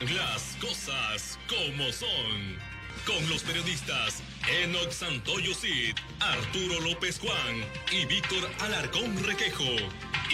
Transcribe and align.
Las 0.00 0.56
cosas 0.60 1.40
como 1.48 1.90
son. 1.90 2.56
Con 3.04 3.28
los 3.28 3.42
periodistas 3.42 4.22
Enox 4.62 4.94
Santoyo 4.94 5.52
Cid, 5.52 5.96
Arturo 6.20 6.80
López 6.88 7.18
Juan 7.18 7.64
y 7.90 8.06
Víctor 8.06 8.48
Alarcón 8.60 9.16
Requejo. 9.24 9.64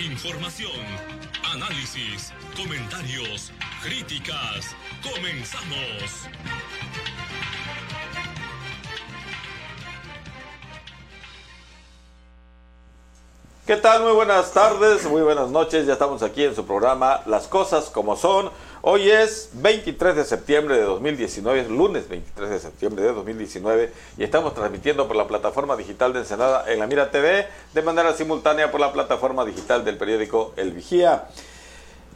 Información, 0.05 0.71
análisis, 1.51 2.35
comentarios, 2.55 3.53
críticas. 3.83 4.77
Comenzamos. 5.03 6.29
¿Qué 13.67 13.77
tal? 13.77 14.03
Muy 14.03 14.13
buenas 14.13 14.53
tardes, 14.53 15.07
muy 15.07 15.23
buenas 15.23 15.49
noches. 15.49 15.87
Ya 15.87 15.95
estamos 15.95 16.23
aquí 16.23 16.45
en 16.45 16.55
su 16.55 16.67
programa 16.67 17.23
Las 17.25 17.49
Cosas 17.49 17.89
como 17.89 18.15
Son. 18.15 18.51
Hoy 18.87 19.11
es 19.11 19.49
23 19.55 20.15
de 20.15 20.25
septiembre 20.27 20.77
de 20.77 20.83
2019, 20.83 21.59
es 21.59 21.71
lunes 21.71 22.07
23 22.07 22.51
de 22.51 22.61
septiembre 22.61 23.03
de 23.03 23.15
2019 23.15 23.91
y 24.19 24.25
estamos 24.25 24.53
transmitiendo 24.53 25.09
por 25.09 25.17
la 25.17 25.27
plataforma 25.27 25.75
digital 25.75 26.13
de 26.13 26.19
Ensenada 26.19 26.71
en 26.71 26.81
la 26.81 26.87
Mira 26.87 27.11
TV 27.11 27.47
de 27.73 27.81
manera 27.81 28.13
simultánea 28.13 28.71
por 28.71 28.81
la 28.81 28.93
plataforma 28.93 29.47
digital 29.47 29.87
del 29.87 29.97
periódico 29.97 30.53
El 30.57 30.73
Vigía. 30.73 31.29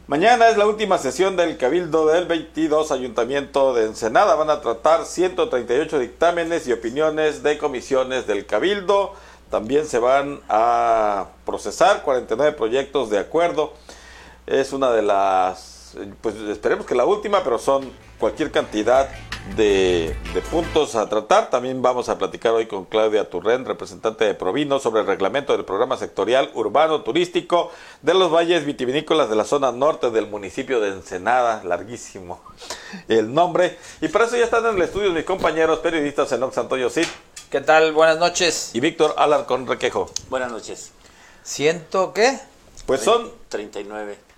Mañana 0.05 0.49
es 0.49 0.57
la 0.57 0.67
última 0.67 0.99
sesión 0.99 1.35
del 1.35 1.57
Cabildo 1.57 2.05
del 2.05 2.27
22 2.27 2.91
Ayuntamiento 2.91 3.73
de 3.73 3.85
Ensenada. 3.85 4.35
Van 4.35 4.51
a 4.51 4.61
tratar 4.61 5.07
138 5.07 5.97
dictámenes 5.97 6.67
y 6.67 6.73
opiniones 6.73 7.41
de 7.41 7.57
comisiones 7.57 8.27
del 8.27 8.45
Cabildo. 8.45 9.15
También 9.49 9.87
se 9.87 9.97
van 9.97 10.39
a 10.49 11.29
procesar 11.47 12.03
49 12.03 12.55
proyectos 12.55 13.09
de 13.09 13.17
acuerdo. 13.17 13.73
Es 14.45 14.71
una 14.71 14.91
de 14.91 15.01
las, 15.01 15.78
pues 16.21 16.35
esperemos 16.35 16.85
que 16.85 16.95
la 16.95 17.05
última, 17.05 17.43
pero 17.43 17.59
son 17.59 17.91
cualquier 18.19 18.51
cantidad 18.51 19.09
de, 19.55 20.15
de, 20.33 20.41
puntos 20.41 20.95
a 20.95 21.07
tratar. 21.09 21.49
También 21.49 21.81
vamos 21.81 22.09
a 22.09 22.17
platicar 22.17 22.53
hoy 22.53 22.67
con 22.67 22.85
Claudia 22.85 23.29
Turren, 23.29 23.65
representante 23.65 24.25
de 24.25 24.33
Provino, 24.33 24.79
sobre 24.79 25.01
el 25.01 25.07
reglamento 25.07 25.53
del 25.53 25.65
programa 25.65 25.97
sectorial 25.97 26.51
urbano 26.53 27.01
turístico 27.01 27.71
de 28.01 28.13
los 28.13 28.31
valles 28.31 28.65
vitivinícolas 28.65 29.29
de 29.29 29.35
la 29.35 29.45
zona 29.45 29.71
norte 29.71 30.11
del 30.11 30.27
municipio 30.27 30.79
de 30.79 30.89
Ensenada. 30.89 31.63
Larguísimo 31.63 32.41
el 33.07 33.33
nombre. 33.33 33.77
Y 34.01 34.07
para 34.07 34.25
eso 34.25 34.37
ya 34.37 34.45
están 34.45 34.65
en 34.65 34.75
el 34.75 34.81
estudio 34.81 35.11
mis 35.11 35.25
compañeros 35.25 35.79
periodistas 35.79 36.31
Enox 36.31 36.55
Santoyo 36.55 36.89
Cid. 36.89 37.07
¿Qué 37.49 37.61
tal? 37.61 37.93
Buenas 37.93 38.19
noches. 38.19 38.71
Y 38.73 38.79
Víctor 38.79 39.15
Alarcón 39.17 39.65
Requejo. 39.65 40.09
Buenas 40.29 40.51
noches. 40.51 40.91
¿Ciento 41.43 42.13
qué? 42.13 42.39
Pues 42.85 43.01
son 43.01 43.31
39. 43.49 44.28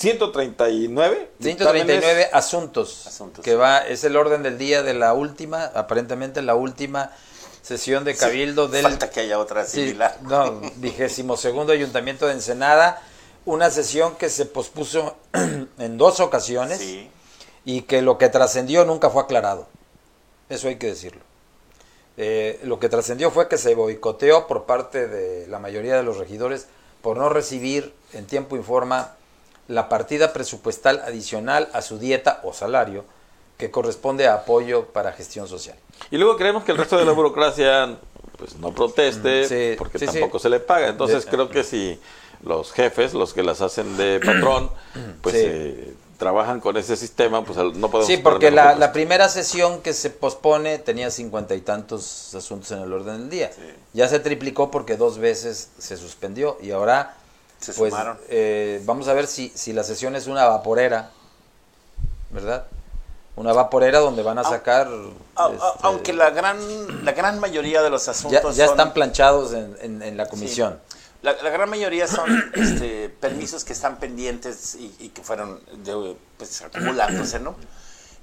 139 0.00 1.30
139 1.42 2.30
asuntos, 2.32 3.06
asuntos, 3.06 3.44
que 3.44 3.54
va 3.54 3.86
es 3.86 4.02
el 4.02 4.16
orden 4.16 4.42
del 4.42 4.56
día 4.56 4.82
de 4.82 4.94
la 4.94 5.12
última, 5.12 5.66
aparentemente 5.74 6.40
la 6.40 6.54
última 6.54 7.12
sesión 7.60 8.04
de 8.04 8.16
cabildo 8.16 8.66
sí, 8.66 8.72
del 8.72 8.82
falta 8.84 9.10
que 9.10 9.20
haya 9.20 9.38
otra 9.38 9.66
similar. 9.66 10.16
Sí, 10.18 10.26
no, 10.26 10.58
vigésimo 10.76 11.36
segundo 11.36 11.74
ayuntamiento 11.74 12.26
de 12.26 12.32
Ensenada, 12.32 13.02
una 13.44 13.68
sesión 13.68 14.16
que 14.16 14.30
se 14.30 14.46
pospuso 14.46 15.18
en 15.78 15.98
dos 15.98 16.20
ocasiones 16.20 16.78
sí. 16.78 17.10
y 17.66 17.82
que 17.82 18.00
lo 18.00 18.16
que 18.16 18.30
trascendió 18.30 18.86
nunca 18.86 19.10
fue 19.10 19.22
aclarado. 19.22 19.68
Eso 20.48 20.68
hay 20.68 20.76
que 20.76 20.86
decirlo. 20.86 21.20
Eh, 22.16 22.58
lo 22.64 22.80
que 22.80 22.88
trascendió 22.88 23.30
fue 23.30 23.48
que 23.48 23.58
se 23.58 23.74
boicoteó 23.74 24.46
por 24.46 24.64
parte 24.64 25.08
de 25.08 25.46
la 25.46 25.58
mayoría 25.58 25.96
de 25.96 26.04
los 26.04 26.16
regidores 26.16 26.68
por 27.02 27.18
no 27.18 27.28
recibir 27.28 27.94
en 28.14 28.26
tiempo 28.26 28.56
y 28.56 28.62
forma 28.62 29.16
la 29.70 29.88
partida 29.88 30.32
presupuestal 30.32 31.00
adicional 31.06 31.68
a 31.72 31.80
su 31.80 31.98
dieta 31.98 32.40
o 32.42 32.52
salario 32.52 33.04
que 33.56 33.70
corresponde 33.70 34.26
a 34.26 34.34
apoyo 34.34 34.86
para 34.86 35.12
gestión 35.12 35.46
social. 35.46 35.76
Y 36.10 36.16
luego 36.16 36.36
creemos 36.36 36.64
que 36.64 36.72
el 36.72 36.78
resto 36.78 36.98
de 36.98 37.04
la 37.04 37.12
burocracia 37.12 37.96
pues 38.36 38.56
no 38.56 38.72
proteste 38.72 39.46
sí, 39.46 39.76
porque 39.78 39.98
sí, 39.98 40.06
tampoco 40.06 40.38
sí. 40.38 40.44
se 40.44 40.48
le 40.48 40.60
paga. 40.60 40.88
Entonces 40.88 41.24
de, 41.24 41.30
creo 41.30 41.48
que 41.48 41.62
si 41.62 42.00
los 42.42 42.72
jefes, 42.72 43.14
los 43.14 43.32
que 43.32 43.42
las 43.44 43.60
hacen 43.60 43.96
de 43.96 44.18
patrón, 44.18 44.70
pues 45.22 45.36
eh, 45.36 45.94
trabajan 46.18 46.58
con 46.58 46.76
ese 46.76 46.96
sistema, 46.96 47.44
pues 47.44 47.56
no 47.58 47.90
podemos... 47.90 48.06
Sí, 48.06 48.16
porque 48.16 48.50
la, 48.50 48.74
la, 48.74 48.92
primera 48.92 49.28
sesión 49.28 49.82
que 49.82 49.92
se 49.92 50.10
pospone 50.10 50.78
tenía 50.78 51.10
cincuenta 51.10 51.54
y 51.54 51.60
tantos 51.60 52.34
asuntos 52.34 52.72
en 52.72 52.80
el 52.80 52.92
orden 52.92 53.18
del 53.18 53.30
día. 53.30 53.50
Ya 53.92 54.08
se 54.08 54.18
triplicó 54.18 54.70
porque 54.70 54.96
dos 54.96 55.18
veces 55.18 55.70
se 55.78 55.96
suspendió 55.96 56.58
y 56.60 56.72
ahora 56.72 57.19
se 57.60 57.72
pues, 57.74 57.90
sumaron. 57.92 58.18
Eh, 58.28 58.82
vamos 58.84 59.06
a 59.08 59.12
ver 59.12 59.26
si, 59.26 59.52
si 59.54 59.72
la 59.72 59.84
sesión 59.84 60.16
es 60.16 60.26
una 60.26 60.46
vaporera, 60.46 61.10
¿verdad? 62.30 62.64
Una 63.36 63.52
vaporera 63.52 64.00
donde 64.00 64.22
van 64.22 64.38
a 64.38 64.44
sacar... 64.44 64.88
A, 65.36 65.46
a, 65.46 65.52
este, 65.52 65.64
aunque 65.82 66.12
la 66.12 66.30
gran, 66.30 67.04
la 67.04 67.12
gran 67.12 67.38
mayoría 67.38 67.80
de 67.82 67.90
los 67.90 68.08
asuntos... 68.08 68.56
Ya, 68.56 68.64
ya 68.64 68.66
son, 68.66 68.78
están 68.78 68.92
planchados 68.92 69.52
en, 69.52 69.76
en, 69.80 70.02
en 70.02 70.16
la 70.16 70.26
comisión. 70.26 70.80
Sí. 70.88 70.96
La, 71.22 71.34
la, 71.42 71.50
gran 71.50 71.68
mayoría 71.68 72.06
son 72.06 72.52
este, 72.54 73.08
permisos 73.08 73.64
que 73.64 73.74
están 73.74 73.98
pendientes 73.98 74.74
y, 74.74 74.94
y 74.98 75.08
que 75.10 75.22
fueron 75.22 75.60
de, 75.84 76.16
pues, 76.38 76.62
acumulándose, 76.62 77.38
¿no? 77.40 77.56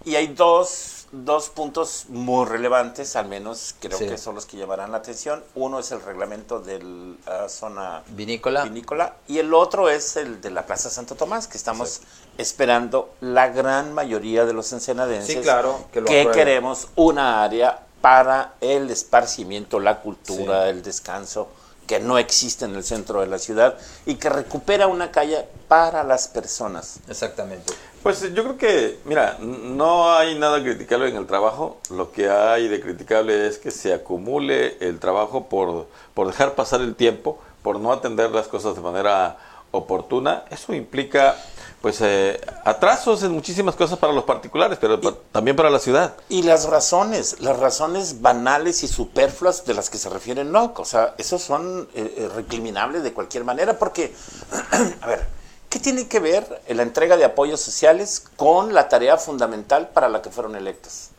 Y 0.04 0.16
hay 0.16 0.28
dos, 0.28 0.97
dos 1.12 1.50
puntos 1.50 2.06
muy 2.10 2.46
relevantes, 2.46 3.16
al 3.16 3.28
menos 3.28 3.76
creo 3.80 3.98
Sí. 3.98 4.08
que 4.08 4.18
son 4.18 4.36
los 4.36 4.46
que 4.46 4.58
llamarán 4.58 4.92
la 4.92 4.98
atención. 4.98 5.44
Uno 5.56 5.80
es 5.80 5.92
el 5.92 6.02
reglamento 6.02 6.60
de 6.60 6.80
la 7.26 7.48
zona 7.50 8.04
Vinícola. 8.10 8.64
vinícola 8.64 9.14
y 9.28 9.40
el 9.40 9.54
otro 9.54 9.90
es 9.90 10.18
el 10.18 10.42
de 10.42 10.52
la 10.52 10.66
Plaza 10.66 10.90
Santo 10.90 11.16
Tomás, 11.16 11.48
que 11.48 11.58
estamos 11.58 12.02
esperando 12.38 13.14
la 13.22 13.48
gran 13.50 13.94
mayoría 13.94 14.46
de 14.46 14.54
los 14.54 14.72
ensenadenses 14.74 15.36
Sí, 15.36 15.42
claro, 15.42 15.86
que 15.92 16.02
lo 16.02 16.08
que 16.08 16.22
aprueben. 16.22 16.34
queremos 16.46 16.88
una 16.96 17.44
área 17.44 17.84
para 18.02 18.54
el 18.62 18.90
esparcimiento, 18.92 19.80
la 19.80 20.02
cultura, 20.02 20.64
Sí. 20.66 20.70
el 20.70 20.84
descanso, 20.84 21.48
que 21.88 22.00
no 22.02 22.18
existe 22.18 22.66
en 22.66 22.76
el 22.76 22.84
centro 22.84 23.22
de 23.22 23.28
la 23.28 23.40
ciudad 23.40 23.78
y 24.06 24.16
que 24.16 24.28
recupera 24.30 24.88
una 24.88 25.10
calle 25.10 25.48
para 25.70 26.04
las 26.04 26.28
personas. 26.28 26.98
Exactamente. 27.08 27.74
Pues 28.08 28.22
yo 28.34 28.42
creo 28.44 28.58
que, 28.58 29.00
mira, 29.04 29.36
no 29.42 30.10
hay 30.16 30.40
nada 30.40 30.62
criticable 30.64 31.10
en 31.10 31.18
el 31.18 31.28
trabajo. 31.28 31.82
Lo 31.90 32.14
que 32.14 32.30
hay 32.30 32.70
de 32.70 32.80
criticable 32.80 33.48
es 33.48 33.58
que 33.58 33.70
se 33.70 33.94
acumule 33.94 34.78
el 34.80 34.98
trabajo 35.00 35.50
por, 35.50 35.88
por 36.14 36.28
dejar 36.28 36.56
pasar 36.56 36.80
el 36.80 36.96
tiempo, 36.96 37.38
por 37.62 37.82
no 37.82 37.92
atender 37.92 38.32
las 38.32 38.48
cosas 38.48 38.76
de 38.76 38.82
manera 38.82 39.36
oportuna. 39.72 40.46
Eso 40.50 40.74
implica, 40.74 41.36
pues, 41.82 42.00
eh, 42.00 42.40
atrasos 42.64 43.24
en 43.24 43.34
muchísimas 43.34 43.76
cosas 43.76 44.00
para 44.00 44.14
los 44.14 44.24
particulares, 44.24 44.78
pero 44.80 45.02
pa- 45.02 45.14
también 45.34 45.58
para 45.58 45.70
la 45.70 45.80
ciudad. 45.80 46.16
Y 46.30 46.44
las 46.44 46.64
razones, 46.70 47.42
las 47.42 47.60
razones 47.60 48.22
banales 48.22 48.84
y 48.84 48.88
superfluas 48.88 49.66
de 49.66 49.74
las 49.74 49.90
que 49.90 49.98
se 49.98 50.08
refiere 50.08 50.46
NOC, 50.46 50.80
o 50.80 50.86
sea, 50.86 51.14
esos 51.18 51.42
son 51.42 51.90
eh, 51.94 52.14
eh, 52.20 52.30
recriminables 52.34 53.04
de 53.04 53.12
cualquier 53.12 53.44
manera, 53.44 53.78
porque, 53.78 54.16
a 55.02 55.08
ver, 55.08 55.36
¿qué 55.70 55.80
tiene 55.80 56.08
que 56.08 56.20
ver 56.20 56.62
la 56.70 56.84
entrega 56.84 57.18
de 57.18 57.26
apoyos 57.26 57.62
sociales 57.62 58.24
con 58.36 58.74
la 58.74 58.90
tarea 58.90 59.18
fundamental 59.18 59.90
para 59.90 60.10
la 60.10 60.22
que 60.22 60.30
fueron 60.30 60.56
electos? 60.56 61.10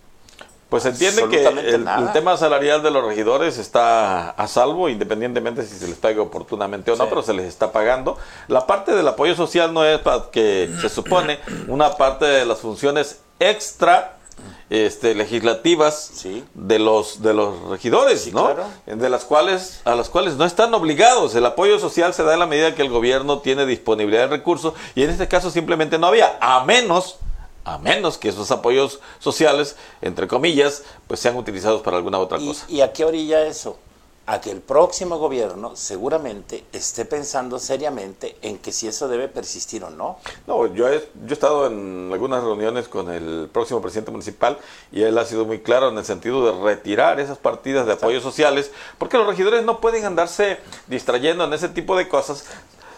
Pues 0.69 0.85
entiende 0.85 1.27
que 1.31 1.47
el, 1.47 2.13
tema 2.13 2.37
salarial 2.37 2.83
de 2.83 2.91
los 2.91 3.03
regidores 3.03 3.57
está 3.57 4.31
a 4.31 4.47
salvo, 4.49 4.91
independientemente 4.91 5.65
si 5.65 5.75
se 5.75 5.89
les 5.89 5.97
paga 5.97 6.21
oportunamente 6.21 6.91
o 6.91 6.97
no, 6.97 7.05
Sí. 7.05 7.09
pero 7.09 7.23
se 7.23 7.33
les 7.33 7.47
está 7.47 7.73
pagando. 7.73 8.19
La 8.49 8.67
parte 8.67 8.95
del 8.95 9.09
apoyo 9.09 9.35
social 9.35 9.73
no 9.73 9.83
es 9.83 9.99
para 10.01 10.31
que 10.31 10.71
se 10.83 10.91
supone 10.91 11.39
una 11.69 11.97
parte 11.97 12.27
de 12.27 12.45
las 12.45 12.59
funciones 12.59 13.21
extra 13.41 14.18
este, 14.71 15.15
legislativas 15.15 16.11
Sí. 16.15 16.45
de 16.55 16.79
los 16.79 17.23
de 17.23 17.33
los 17.35 17.61
regidores, 17.71 18.23
Sí, 18.25 18.33
¿no? 18.33 18.47
claro. 18.55 18.65
De 18.87 19.09
las 19.09 19.25
cuales 19.25 19.81
a 19.85 19.95
las 19.95 20.09
cuales 20.09 20.35
no 20.37 20.45
están 20.45 20.73
obligados. 20.75 21.35
El 21.35 21.47
apoyo 21.47 21.79
social 21.79 22.13
se 22.15 22.23
da 22.23 22.35
en 22.35 22.41
la 22.41 22.47
medida 22.47 22.75
que 22.75 22.83
el 22.83 22.91
gobierno 22.91 23.39
tiene 23.41 23.67
disponibilidad 23.67 24.23
de 24.23 24.37
recursos 24.37 24.75
y 24.95 25.03
en 25.03 25.11
este 25.11 25.29
caso 25.29 25.51
simplemente 25.51 25.99
no 25.99 26.07
había, 26.07 26.37
a 26.41 26.65
menos 26.65 27.17
a 27.65 27.77
menos 27.77 28.17
que 28.17 28.31
esos 28.31 28.51
apoyos 28.51 28.99
sociales, 29.19 29.77
entre 30.01 30.27
comillas, 30.27 30.85
pues 31.07 31.21
sean 31.21 31.37
utilizados 31.37 31.83
para 31.83 31.99
alguna 31.99 32.19
otra 32.19 32.39
¿Y, 32.39 32.47
cosa. 32.49 32.65
y 32.67 32.81
a 32.81 32.95
qué 32.95 33.05
orilla 33.05 33.43
eso? 33.45 33.77
A 34.31 34.43
que 34.43 34.51
el 34.51 34.61
próximo 34.61 35.17
gobierno 35.17 35.75
seguramente 35.75 36.63
esté 36.71 37.07
pensando 37.07 37.59
seriamente 37.59 38.37
en 38.43 38.59
que 38.59 38.73
si 38.73 38.87
eso 38.87 39.09
debe 39.09 39.27
persistir 39.27 39.83
o 39.85 39.89
no. 39.89 40.19
No, 40.47 40.67
yo 40.67 40.87
he, 40.87 40.99
yo 40.99 41.31
he 41.31 41.33
estado 41.33 41.67
en 41.67 42.11
algunas 42.13 42.45
reuniones 42.45 42.89
con 42.89 43.11
el 43.11 43.49
próximo 43.51 43.81
presidente 43.81 44.11
municipal 44.11 44.59
y 44.93 45.01
él 45.03 45.17
ha 45.17 45.25
sido 45.25 45.47
muy 45.47 45.61
claro 45.61 45.89
en 45.89 45.97
el 45.97 46.05
sentido 46.05 46.45
de 46.53 46.63
retirar 46.63 47.21
esas 47.21 47.39
partidas 47.39 47.87
de 47.87 47.95
apoyos 47.95 48.23
sociales, 48.23 48.71
porque 48.99 49.17
los 49.17 49.27
regidores 49.27 49.65
no 49.65 49.81
pueden 49.81 50.05
andarse 50.05 50.59
distrayendo 50.89 51.45
en 51.45 51.55
ese 51.55 51.71
tipo 51.71 51.97
de 51.97 52.07
cosas, 52.07 52.45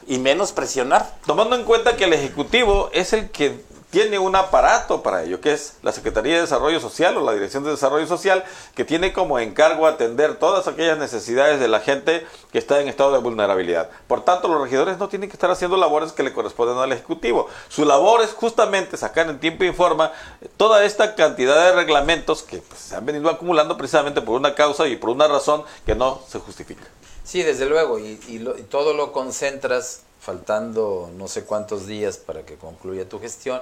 Y 0.09 0.19
menos 0.19 0.50
presionar. 0.50 1.15
tomando 1.27 1.55
en 1.55 1.62
cuenta 1.62 1.94
que 1.97 2.06
el 2.06 2.12
Ejecutivo 2.12 2.91
es 2.93 3.12
el 3.12 3.31
que 3.31 3.62
tiene 3.91 4.19
un 4.19 4.37
aparato 4.37 5.03
para 5.03 5.25
ello, 5.25 5.41
que 5.41 5.53
es 5.53 5.75
la 5.83 5.93
Secretaría 5.93 6.37
de 6.37 6.43
Desarrollo 6.43 6.79
Social 6.79 7.17
o 7.17 7.25
la 7.25 7.33
Dirección 7.33 7.65
de 7.65 7.71
Desarrollo 7.71 8.07
Social, 8.07 8.45
que 8.75 8.85
tiene 8.85 9.13
como 9.13 9.39
encargo 9.39 9.87
atender 9.87 10.37
todas 10.37 10.69
aquellas 10.69 10.97
necesidades 10.97 11.59
de 11.59 11.67
la 11.67 11.81
gente 11.81 12.25
que 12.53 12.59
está 12.59 12.81
en 12.81 12.89
estado 12.89 13.13
de 13.13 13.19
vulnerabilidad. 13.19 13.91
Por 14.07 14.25
tanto, 14.25 14.47
los 14.47 14.63
regidores 14.63 14.99
no 14.99 15.09
tienen 15.09 15.29
que 15.29 15.35
estar 15.35 15.51
haciendo 15.51 15.77
labores 15.77 16.13
que 16.13 16.23
le 16.23 16.33
corresponden 16.33 16.79
al 16.79 16.93
Ejecutivo. 16.93 17.49
Su 17.69 17.85
labor 17.85 18.23
es 18.23 18.33
justamente 18.33 18.97
sacar 18.97 19.29
en 19.29 19.41
tiempo 19.41 19.65
y 19.65 19.73
forma 19.73 20.13
toda 20.57 20.85
esta 20.85 21.17
cantidad 21.17 21.57
de 21.57 21.73
reglamentos 21.73 22.43
que 22.43 22.59
pues, 22.59 22.81
se 22.81 22.97
han 22.97 23.05
venido 23.05 23.29
acumulando 23.29 23.77
precisamente 23.77 24.23
por 24.23 24.39
una 24.39 24.55
causa 24.55 24.87
y 24.87 24.97
por 24.97 25.11
una 25.11 25.27
razón 25.27 25.65
que 25.85 25.97
no 25.97 26.21
se 26.29 26.39
justifica. 26.39 26.85
Sí, 27.25 27.43
desde 27.43 27.67
luego, 27.67 27.99
y, 27.99 28.21
y 28.29 28.63
todo 28.69 28.95
lo 28.95 29.13
concentras 29.13 30.03
faltando 30.21 31.11
no 31.17 31.29
sé 31.29 31.45
cuántos 31.45 31.87
días 31.87 32.19
para 32.19 32.45
que 32.45 32.57
concluya 32.57 33.09
tu 33.09 33.19
gestión 33.19 33.61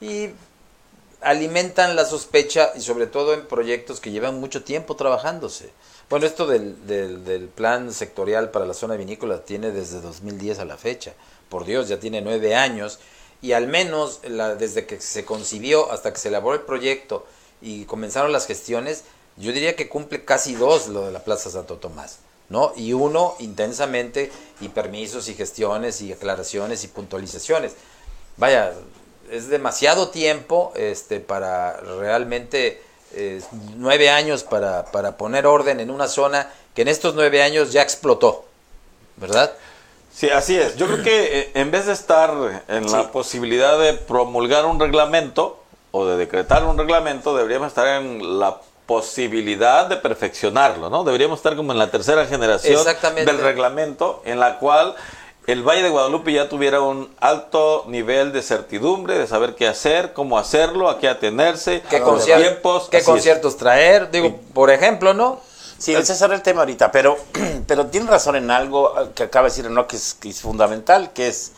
y 0.00 0.30
alimentan 1.20 1.96
la 1.96 2.04
sospecha 2.04 2.72
y 2.76 2.80
sobre 2.80 3.06
todo 3.06 3.34
en 3.34 3.46
proyectos 3.46 4.00
que 4.00 4.10
llevan 4.10 4.40
mucho 4.40 4.64
tiempo 4.64 4.96
trabajándose. 4.96 5.70
Bueno, 6.08 6.26
esto 6.26 6.46
del, 6.46 6.86
del, 6.86 7.48
plan 7.48 7.92
sectorial 7.92 8.50
para 8.50 8.66
la 8.66 8.74
zona 8.74 8.94
vinícola 8.94 9.44
tiene 9.44 9.72
desde 9.72 10.00
2010 10.00 10.60
a 10.60 10.64
la 10.64 10.76
fecha. 10.76 11.14
Por 11.48 11.64
Dios, 11.64 11.88
ya 11.88 11.98
tiene 11.98 12.20
nueve 12.20 12.54
años 12.54 13.00
y 13.42 13.52
al 13.52 13.66
menos 13.66 14.20
la, 14.24 14.54
desde 14.54 14.86
que 14.86 15.00
se 15.00 15.24
concibió 15.24 15.90
hasta 15.90 16.12
que 16.12 16.18
se 16.18 16.28
elaboró 16.28 16.54
el 16.54 16.62
proyecto 16.62 17.26
y 17.60 17.86
comenzaron 17.86 18.30
las 18.30 18.46
gestiones, 18.46 19.04
yo 19.36 19.52
diría 19.52 19.74
que 19.74 19.88
cumple 19.88 20.24
casi 20.24 20.54
dos 20.54 20.88
lo 20.88 21.06
de 21.06 21.12
la 21.12 21.24
Plaza 21.24 21.50
Santo 21.50 21.76
Tomás. 21.76 22.20
¿no? 22.48 22.72
Y 22.76 22.92
uno 22.92 23.34
intensamente 23.40 24.30
y 24.60 24.68
permisos 24.68 25.28
y 25.28 25.34
gestiones 25.34 26.00
y 26.00 26.12
aclaraciones 26.12 26.84
y 26.84 26.88
puntualizaciones. 26.88 27.74
Vaya, 28.36 28.72
es 29.30 29.48
demasiado 29.48 30.08
tiempo 30.08 30.72
este, 30.76 31.20
para 31.20 31.76
realmente 31.98 32.82
eh, 33.12 33.40
nueve 33.76 34.10
años 34.10 34.42
para, 34.42 34.86
para 34.86 35.16
poner 35.16 35.46
orden 35.46 35.80
en 35.80 35.90
una 35.90 36.08
zona 36.08 36.50
que 36.74 36.82
en 36.82 36.88
estos 36.88 37.14
nueve 37.14 37.42
años 37.42 37.72
ya 37.72 37.82
explotó, 37.82 38.44
¿verdad? 39.16 39.52
Sí, 40.12 40.30
así 40.30 40.56
es. 40.56 40.76
Yo 40.76 40.86
creo 40.86 41.02
que 41.02 41.40
eh, 41.40 41.50
en 41.54 41.70
vez 41.70 41.86
de 41.86 41.92
estar 41.92 42.32
en 42.68 42.90
la 42.90 43.12
posibilidad 43.12 43.78
de 43.78 43.94
promulgar 43.94 44.64
un 44.64 44.80
reglamento 44.80 45.62
o 45.90 46.06
de 46.06 46.16
decretar 46.16 46.64
un 46.64 46.78
reglamento, 46.78 47.36
deberíamos 47.36 47.68
estar 47.68 47.86
en 48.00 48.38
la 48.38 48.60
posibilidad 48.86 49.86
de 49.86 49.96
perfeccionarlo, 49.96 50.88
¿no? 50.88 51.04
Deberíamos 51.04 51.40
estar 51.40 51.56
como 51.56 51.72
en 51.72 51.78
la 51.78 51.90
tercera 51.90 52.24
generación 52.26 52.84
del 53.24 53.38
reglamento 53.38 54.22
en 54.24 54.38
la 54.38 54.58
cual 54.58 54.94
el 55.46 55.62
Valle 55.62 55.82
de 55.82 55.90
Guadalupe 55.90 56.32
ya 56.32 56.48
tuviera 56.48 56.80
un 56.80 57.08
alto 57.20 57.84
nivel 57.86 58.32
de 58.32 58.42
certidumbre, 58.42 59.16
de 59.16 59.26
saber 59.28 59.54
qué 59.54 59.68
hacer, 59.68 60.12
cómo 60.12 60.38
hacerlo, 60.38 60.90
a 60.90 60.98
qué 60.98 61.08
atenerse, 61.08 61.82
qué 61.88 62.00
conciertos, 62.00 62.88
qué 62.90 63.02
conciertos 63.04 63.56
traer, 63.56 64.10
digo, 64.10 64.40
por 64.52 64.70
ejemplo, 64.70 65.14
¿no? 65.14 65.40
Sí, 65.78 65.94
ese 65.94 66.14
es 66.14 66.22
el 66.22 66.42
tema 66.42 66.60
ahorita, 66.62 66.90
pero, 66.90 67.16
pero 67.66 67.86
tiene 67.86 68.10
razón 68.10 68.34
en 68.34 68.50
algo 68.50 68.92
que 69.14 69.24
acaba 69.24 69.48
de 69.48 69.54
decir, 69.54 69.70
¿no? 69.70 69.86
Que 69.86 69.96
es, 69.96 70.14
que 70.14 70.30
es 70.30 70.40
fundamental, 70.40 71.12
que 71.12 71.28
es 71.28 71.52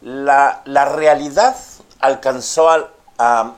la, 0.00 0.62
la 0.64 0.84
realidad 0.84 1.56
alcanzó, 1.98 2.70
al, 2.70 2.88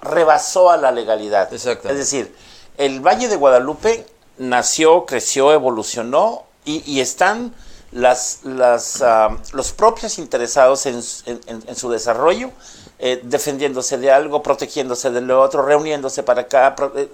rebasó 0.00 0.70
a 0.70 0.78
la 0.78 0.90
legalidad. 0.90 1.52
Exacto. 1.52 1.90
Es 1.90 1.98
decir, 1.98 2.34
el 2.78 3.00
Valle 3.00 3.28
de 3.28 3.36
Guadalupe 3.36 4.06
nació, 4.38 5.04
creció, 5.04 5.52
evolucionó 5.52 6.44
y, 6.64 6.82
y 6.90 7.00
están 7.00 7.52
las, 7.94 8.40
las, 8.42 9.00
uh, 9.00 9.36
los 9.56 9.72
propios 9.72 10.18
interesados 10.18 10.84
en, 10.86 11.00
en, 11.26 11.76
su 11.76 11.88
desarrollo, 11.90 12.50
eh, 12.98 13.20
defendiéndose 13.22 13.98
de 13.98 14.10
algo, 14.10 14.42
protegiéndose 14.42 15.10
de 15.12 15.20
lo 15.20 15.40
otro, 15.40 15.62
reuniéndose 15.62 16.24
para 16.24 16.42
acá. 16.42 16.74
Eh, 16.96 17.08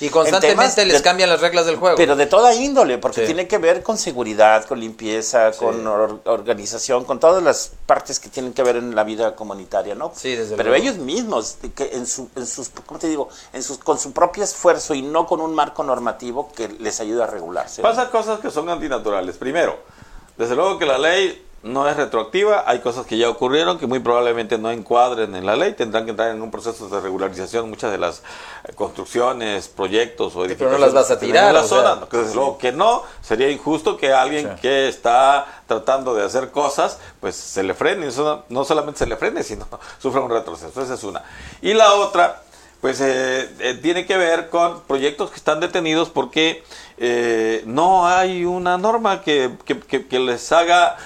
y 0.00 0.10
constantemente 0.10 0.84
les 0.84 1.00
cambian 1.00 1.30
las 1.30 1.40
reglas 1.40 1.64
del 1.64 1.76
juego. 1.76 1.96
Pero 1.96 2.14
de 2.14 2.26
toda 2.26 2.54
índole, 2.54 2.98
porque 2.98 3.24
tiene 3.24 3.48
que 3.48 3.56
ver 3.56 3.82
con 3.82 3.96
seguridad, 3.96 4.66
con 4.66 4.80
limpieza, 4.80 5.52
con 5.52 5.86
organización, 5.86 7.06
con 7.06 7.18
todas 7.18 7.42
las 7.42 7.72
partes 7.86 8.20
que 8.20 8.28
tienen 8.28 8.52
que 8.52 8.62
ver 8.62 8.76
en 8.76 8.94
la 8.94 9.04
vida 9.04 9.34
comunitaria, 9.34 9.94
¿no? 9.94 10.12
Sí, 10.14 10.34
desde 10.34 10.56
Pero 10.56 10.74
ellos 10.74 10.96
mismos, 10.96 11.56
que 11.74 11.90
en, 11.94 12.06
su, 12.06 12.28
en 12.36 12.46
sus, 12.46 12.68
¿cómo 12.84 13.00
te 13.00 13.08
digo? 13.08 13.30
En 13.54 13.62
sus, 13.62 13.78
con 13.78 13.98
su 13.98 14.12
propio 14.12 14.44
esfuerzo 14.44 14.92
y 14.92 15.00
no 15.00 15.26
con 15.26 15.40
un 15.40 15.54
marco 15.54 15.82
normativo 15.84 16.52
que 16.54 16.68
les 16.68 17.00
ayude 17.00 17.22
a 17.22 17.26
regularse. 17.26 17.80
Pasa 17.80 18.10
cosas 18.10 18.40
que 18.40 18.50
son 18.50 18.68
antinaturales. 18.68 19.38
Primero, 19.38 19.78
desde 20.38 20.54
luego 20.54 20.78
que 20.78 20.86
la 20.86 20.98
ley 20.98 21.44
no 21.62 21.88
es 21.88 21.96
retroactiva, 21.96 22.64
hay 22.66 22.78
cosas 22.78 23.04
que 23.04 23.18
ya 23.18 23.28
ocurrieron 23.28 23.78
que 23.78 23.88
muy 23.88 23.98
probablemente 23.98 24.58
no 24.58 24.70
encuadren 24.70 25.34
en 25.34 25.44
la 25.44 25.56
ley, 25.56 25.72
tendrán 25.72 26.04
que 26.04 26.12
entrar 26.12 26.30
en 26.30 26.40
un 26.40 26.50
proceso 26.50 26.88
de 26.88 27.00
regularización 27.00 27.68
muchas 27.68 27.90
de 27.90 27.98
las 27.98 28.22
eh, 28.64 28.72
construcciones, 28.74 29.66
proyectos 29.66 30.36
o 30.36 30.44
edificaciones. 30.44 30.58
Pero 30.58 30.70
no 30.70 30.78
las 30.78 30.94
vas 30.94 31.10
a 31.10 31.18
tirar. 31.18 31.52
la 31.52 31.64
zona, 31.64 32.06
desde 32.10 32.34
luego 32.34 32.58
que 32.58 32.70
no, 32.70 33.02
sería 33.22 33.50
injusto 33.50 33.96
que 33.96 34.12
alguien 34.12 34.56
que 34.62 34.88
está 34.88 35.46
tratando 35.66 36.14
de 36.14 36.24
hacer 36.24 36.50
cosas, 36.52 36.98
pues 37.20 37.34
se 37.34 37.64
le 37.64 37.74
frene, 37.74 38.06
eso 38.06 38.44
no, 38.48 38.64
solamente 38.64 39.00
se 39.00 39.06
le 39.06 39.16
frene, 39.16 39.42
sino 39.42 39.66
sufra 39.98 40.20
un 40.20 40.30
retroceso, 40.30 40.80
esa 40.80 40.94
es 40.94 41.02
una. 41.02 41.24
Y 41.60 41.74
la 41.74 41.94
otra, 41.94 42.42
pues 42.80 43.00
eh, 43.00 43.48
eh, 43.58 43.74
tiene 43.74 44.06
que 44.06 44.16
ver 44.16 44.50
con 44.50 44.82
proyectos 44.82 45.30
que 45.30 45.36
están 45.36 45.60
detenidos 45.60 46.10
porque 46.10 46.62
eh, 46.98 47.62
no 47.66 48.06
hay 48.06 48.44
una 48.44 48.78
norma 48.78 49.22
que, 49.22 49.50
que, 49.66 50.18
les 50.18 50.52
haga 50.52 50.96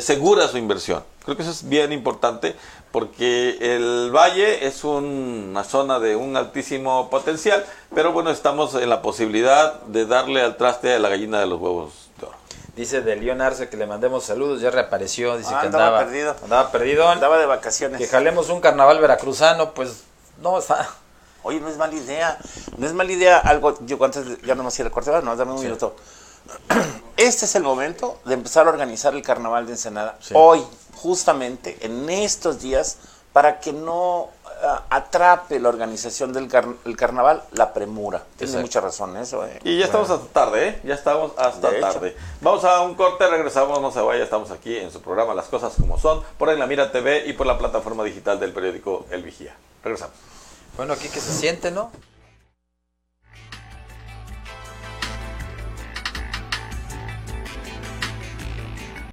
segura 0.00 0.48
su 0.48 0.56
inversión. 0.56 1.04
Creo 1.24 1.36
que 1.36 1.42
eso 1.42 1.50
es 1.52 1.68
bien 1.68 1.92
importante 1.92 2.54
porque 2.92 3.58
el 3.60 4.10
valle 4.10 4.66
es 4.66 4.84
una 4.84 5.64
zona 5.64 5.98
de 5.98 6.16
un 6.16 6.36
altísimo 6.36 7.10
potencial, 7.10 7.64
pero 7.94 8.12
bueno, 8.12 8.30
estamos 8.30 8.74
en 8.74 8.88
la 8.88 9.02
posibilidad 9.02 9.82
de 9.82 10.06
darle 10.06 10.40
al 10.40 10.56
traste 10.56 10.94
a 10.94 10.98
la 10.98 11.10
gallina 11.10 11.38
de 11.38 11.46
los 11.46 11.60
huevos 11.60 12.08
de 12.18 12.26
oro. 12.26 12.36
Dice 12.74 13.02
de 13.02 13.16
León 13.16 13.42
Arce 13.42 13.68
que 13.68 13.76
le 13.76 13.86
mandemos 13.86 14.24
saludos, 14.24 14.62
ya 14.62 14.70
reapareció, 14.70 15.36
dice 15.36 15.50
ah, 15.54 15.60
que 15.60 15.66
andaba, 15.66 15.98
perdido. 15.98 16.36
Andaba 16.42 16.72
perdido. 16.72 17.08
Andaba 17.08 17.38
de 17.38 17.46
vacaciones. 17.46 17.98
Que 17.98 18.06
jalemos 18.06 18.48
un 18.48 18.60
carnaval 18.60 18.98
veracruzano, 18.98 19.74
pues 19.74 20.04
no 20.40 20.58
está 20.58 20.88
Oye, 21.46 21.60
no 21.60 21.68
es 21.68 21.76
mala 21.76 21.94
idea. 21.94 22.38
No 22.76 22.86
es 22.86 22.92
mala 22.92 23.12
idea 23.12 23.38
algo. 23.38 23.78
Yo 23.86 24.02
antes 24.04 24.42
ya 24.42 24.56
no 24.56 24.64
me 24.64 24.68
hacía 24.68 24.84
el 24.84 24.90
corte, 24.90 25.12
no, 25.22 25.36
dame 25.36 25.52
un 25.52 25.62
minuto. 25.62 25.94
Este 27.16 27.44
es 27.44 27.54
el 27.54 27.62
momento 27.62 28.18
de 28.24 28.34
empezar 28.34 28.66
a 28.66 28.70
organizar 28.70 29.14
el 29.14 29.22
carnaval 29.22 29.64
de 29.66 29.72
Ensenada. 29.72 30.18
Hoy, 30.34 30.62
justamente, 30.96 31.78
en 31.80 32.10
estos 32.10 32.60
días, 32.60 32.98
para 33.32 33.60
que 33.60 33.72
no 33.72 34.28
ah, 34.62 34.82
atrape 34.90 35.60
la 35.60 35.68
organización 35.68 36.32
del 36.32 36.48
carnaval 36.96 37.44
la 37.52 37.72
premura. 37.72 38.24
Tiene 38.36 38.58
mucha 38.58 38.80
razón 38.80 39.16
eso. 39.16 39.46
Eh. 39.46 39.60
Y 39.62 39.78
ya 39.78 39.84
estamos 39.84 40.10
hasta 40.10 40.26
tarde, 40.26 40.68
¿eh? 40.68 40.80
Ya 40.82 40.94
estamos 40.94 41.32
hasta 41.38 41.78
tarde. 41.78 42.16
Vamos 42.40 42.64
a 42.64 42.82
un 42.82 42.96
corte, 42.96 43.26
regresamos, 43.28 43.80
no 43.80 43.92
se 43.92 44.00
vaya, 44.00 44.24
estamos 44.24 44.50
aquí 44.50 44.76
en 44.76 44.90
su 44.90 45.00
programa 45.00 45.32
Las 45.32 45.46
Cosas 45.46 45.74
Como 45.78 45.98
Son, 45.98 46.22
por 46.38 46.50
en 46.50 46.58
la 46.58 46.66
Mira 46.66 46.90
TV 46.90 47.26
y 47.26 47.34
por 47.34 47.46
la 47.46 47.56
plataforma 47.56 48.02
digital 48.02 48.40
del 48.40 48.52
periódico 48.52 49.06
El 49.10 49.22
Vigía. 49.22 49.54
Regresamos. 49.84 50.35
Bueno, 50.76 50.92
aquí 50.92 51.08
que 51.08 51.20
se 51.20 51.32
siente, 51.32 51.70
¿no? 51.70 51.90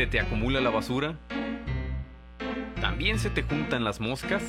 ¿Se 0.00 0.06
te 0.06 0.18
acumula 0.18 0.62
la 0.62 0.70
basura? 0.70 1.14
¿También 2.80 3.18
se 3.18 3.28
te 3.28 3.42
juntan 3.42 3.84
las 3.84 4.00
moscas? 4.00 4.42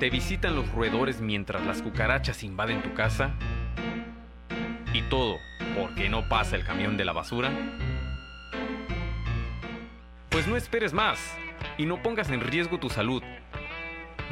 ¿Te 0.00 0.10
visitan 0.10 0.56
los 0.56 0.68
roedores 0.72 1.20
mientras 1.20 1.64
las 1.64 1.80
cucarachas 1.80 2.42
invaden 2.42 2.82
tu 2.82 2.92
casa? 2.92 3.30
¿Y 4.92 5.02
todo 5.02 5.38
porque 5.78 6.08
no 6.08 6.28
pasa 6.28 6.56
el 6.56 6.64
camión 6.64 6.96
de 6.96 7.04
la 7.04 7.12
basura? 7.12 7.52
Pues 10.28 10.48
no 10.48 10.56
esperes 10.56 10.92
más 10.92 11.20
y 11.78 11.86
no 11.86 12.02
pongas 12.02 12.28
en 12.30 12.40
riesgo 12.40 12.80
tu 12.80 12.90
salud. 12.90 13.22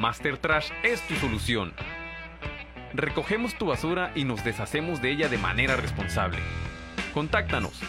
Master 0.00 0.38
Trash 0.38 0.72
es 0.82 1.06
tu 1.06 1.14
solución. 1.14 1.72
Recogemos 2.94 3.56
tu 3.56 3.66
basura 3.66 4.10
y 4.16 4.24
nos 4.24 4.42
deshacemos 4.42 5.00
de 5.00 5.12
ella 5.12 5.28
de 5.28 5.38
manera 5.38 5.76
responsable. 5.76 6.40
Contáctanos 7.14 7.80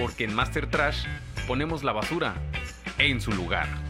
porque 0.00 0.24
en 0.24 0.34
Master 0.34 0.66
Trash 0.66 1.04
ponemos 1.46 1.84
la 1.84 1.92
basura 1.92 2.34
en 2.98 3.20
su 3.20 3.32
lugar. 3.32 3.89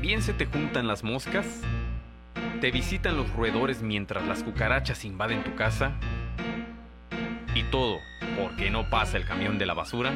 ¿También 0.00 0.22
se 0.22 0.32
te 0.32 0.46
juntan 0.46 0.86
las 0.86 1.04
moscas? 1.04 1.44
¿Te 2.62 2.70
visitan 2.70 3.18
los 3.18 3.30
roedores 3.34 3.82
mientras 3.82 4.26
las 4.26 4.42
cucarachas 4.42 5.04
invaden 5.04 5.44
tu 5.44 5.54
casa? 5.56 5.92
¿Y 7.54 7.64
todo 7.64 7.98
porque 8.38 8.70
no 8.70 8.88
pasa 8.88 9.18
el 9.18 9.26
camión 9.26 9.58
de 9.58 9.66
la 9.66 9.74
basura? 9.74 10.10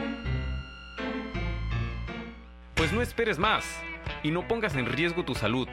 Pues 2.75 2.95
no 2.95 3.03
esperes 3.03 3.39
más 3.39 3.79
y 4.23 4.31
no 4.31 4.49
pongas 4.49 4.75
en 4.75 4.87
riesgo 4.87 5.27
tu 5.27 5.35
salud. 5.35 5.69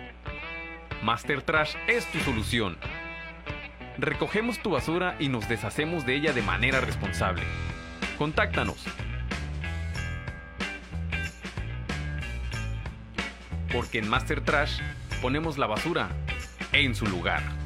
Master 1.01 1.41
Trash 1.41 1.75
es 1.87 2.05
tu 2.11 2.19
solución. 2.19 2.75
Recogemos 3.97 4.59
tu 4.59 4.71
basura 4.71 5.15
y 5.19 5.29
nos 5.29 5.47
deshacemos 5.47 6.05
de 6.05 6.15
ella 6.15 6.33
de 6.33 6.41
manera 6.41 6.81
responsable. 6.81 7.43
Contáctanos 8.17 8.85
porque 13.71 13.99
en 13.99 14.09
Master 14.09 14.41
Trash 14.41 14.79
ponemos 15.21 15.57
la 15.57 15.67
basura 15.67 16.09
en 16.73 16.95
su 16.95 17.05
lugar. 17.05 17.60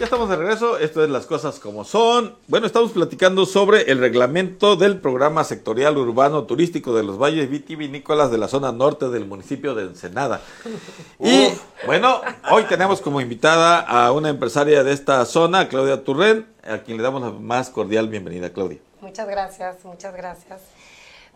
Ya 0.00 0.04
estamos 0.06 0.30
de 0.30 0.36
regreso, 0.36 0.78
esto 0.78 1.04
es 1.04 1.10
las 1.10 1.26
cosas 1.26 1.58
como 1.60 1.84
son. 1.84 2.34
Bueno, 2.48 2.66
estamos 2.66 2.90
platicando 2.92 3.44
sobre 3.44 3.82
el 3.92 3.98
reglamento 3.98 4.74
del 4.76 4.98
programa 4.98 5.44
sectorial 5.44 5.98
urbano 5.98 6.44
turístico 6.44 6.94
de 6.94 7.02
los 7.02 7.18
valles 7.18 7.50
vitivinícolas 7.50 8.30
de 8.30 8.38
la 8.38 8.48
zona 8.48 8.72
norte 8.72 9.10
del 9.10 9.26
municipio 9.26 9.74
de 9.74 9.82
Ensenada. 9.84 10.40
Y 11.20 11.48
bueno, 11.84 12.22
hoy 12.50 12.64
tenemos 12.64 13.02
como 13.02 13.20
invitada 13.20 13.78
a 13.80 14.10
una 14.12 14.30
empresaria 14.30 14.82
de 14.84 14.92
esta 14.94 15.22
zona, 15.26 15.68
Claudia 15.68 16.02
Turren, 16.02 16.46
a 16.66 16.78
quien 16.78 16.96
le 16.96 17.02
damos 17.02 17.20
la 17.20 17.30
más 17.32 17.68
cordial 17.68 18.08
bienvenida, 18.08 18.50
Claudia. 18.54 18.78
Muchas 19.02 19.28
gracias, 19.28 19.84
muchas 19.84 20.14
gracias. 20.16 20.60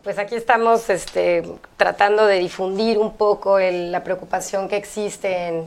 Pues 0.03 0.17
aquí 0.19 0.37
estamos 0.37 0.89
este, 0.89 1.43
tratando 1.77 2.25
de 2.25 2.39
difundir 2.39 2.97
un 2.97 3.15
poco 3.19 3.59
el- 3.59 3.93
la 3.93 4.03
preocupación 4.05 4.69
que 4.69 4.77
existe 4.79 5.49
en, 5.49 5.67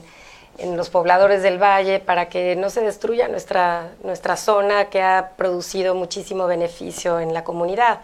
en 0.58 0.76
los 0.76 0.90
pobladores 0.90 1.42
del 1.42 1.58
valle 1.62 2.00
para 2.00 2.28
que 2.28 2.56
no 2.56 2.68
se 2.70 2.80
destruya 2.82 3.28
nuestra, 3.28 3.92
nuestra 4.02 4.36
zona 4.36 4.86
que 4.86 5.00
ha 5.02 5.30
producido 5.36 5.94
muchísimo 5.94 6.46
beneficio 6.46 7.20
en 7.20 7.32
la 7.32 7.44
comunidad. 7.44 8.00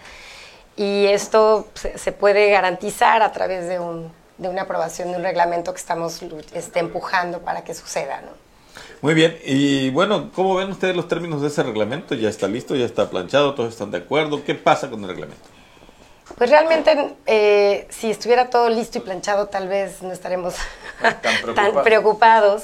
Y 0.77 1.07
esto 1.07 1.69
se, 1.75 2.13
puede 2.13 2.51
garantizar 2.51 3.23
a 3.23 3.31
través 3.33 3.69
de, 3.69 3.79
un- 3.79 4.11
de 4.39 4.49
una 4.49 4.63
aprobación 4.63 5.11
de 5.13 5.19
un 5.19 5.23
reglamento 5.23 5.73
que 5.73 5.79
estamos 5.81 6.21
este, 6.53 6.81
empujando 6.81 7.41
para 7.41 7.63
que 7.63 7.75
suceda. 7.75 8.21
¿no? 8.23 8.31
Muy 9.03 9.15
bien, 9.15 9.39
y 9.45 9.91
bueno, 9.91 10.31
¿cómo 10.35 10.57
ven 10.57 10.71
ustedes 10.71 10.97
los 10.97 11.07
términos 11.07 11.43
de 11.43 11.49
ese 11.49 11.63
reglamento? 11.63 12.15
¿Ya 12.15 12.29
está 12.29 12.49
listo? 12.49 12.75
¿Ya 12.75 12.87
está 12.87 13.09
planchado? 13.11 13.55
¿Todos 13.55 13.71
están 13.71 13.91
de 13.91 13.99
acuerdo? 13.99 14.43
¿Qué 14.45 14.55
pasa 14.55 14.91
con 14.91 15.03
el 15.03 15.09
reglamento? 15.11 15.49
Pues 16.39 16.49
realmente, 16.51 17.15
eh, 17.27 17.87
si 17.91 18.11
estuviera 18.11 18.49
todo 18.51 18.69
listo 18.71 18.99
y 18.99 19.03
planchado, 19.03 19.47
tal 19.49 19.69
vez 19.69 20.03
no 20.03 20.11
estaremos 20.13 20.55
tan 21.03 21.17
preocupados. 21.21 21.83
preocupados. 21.85 22.63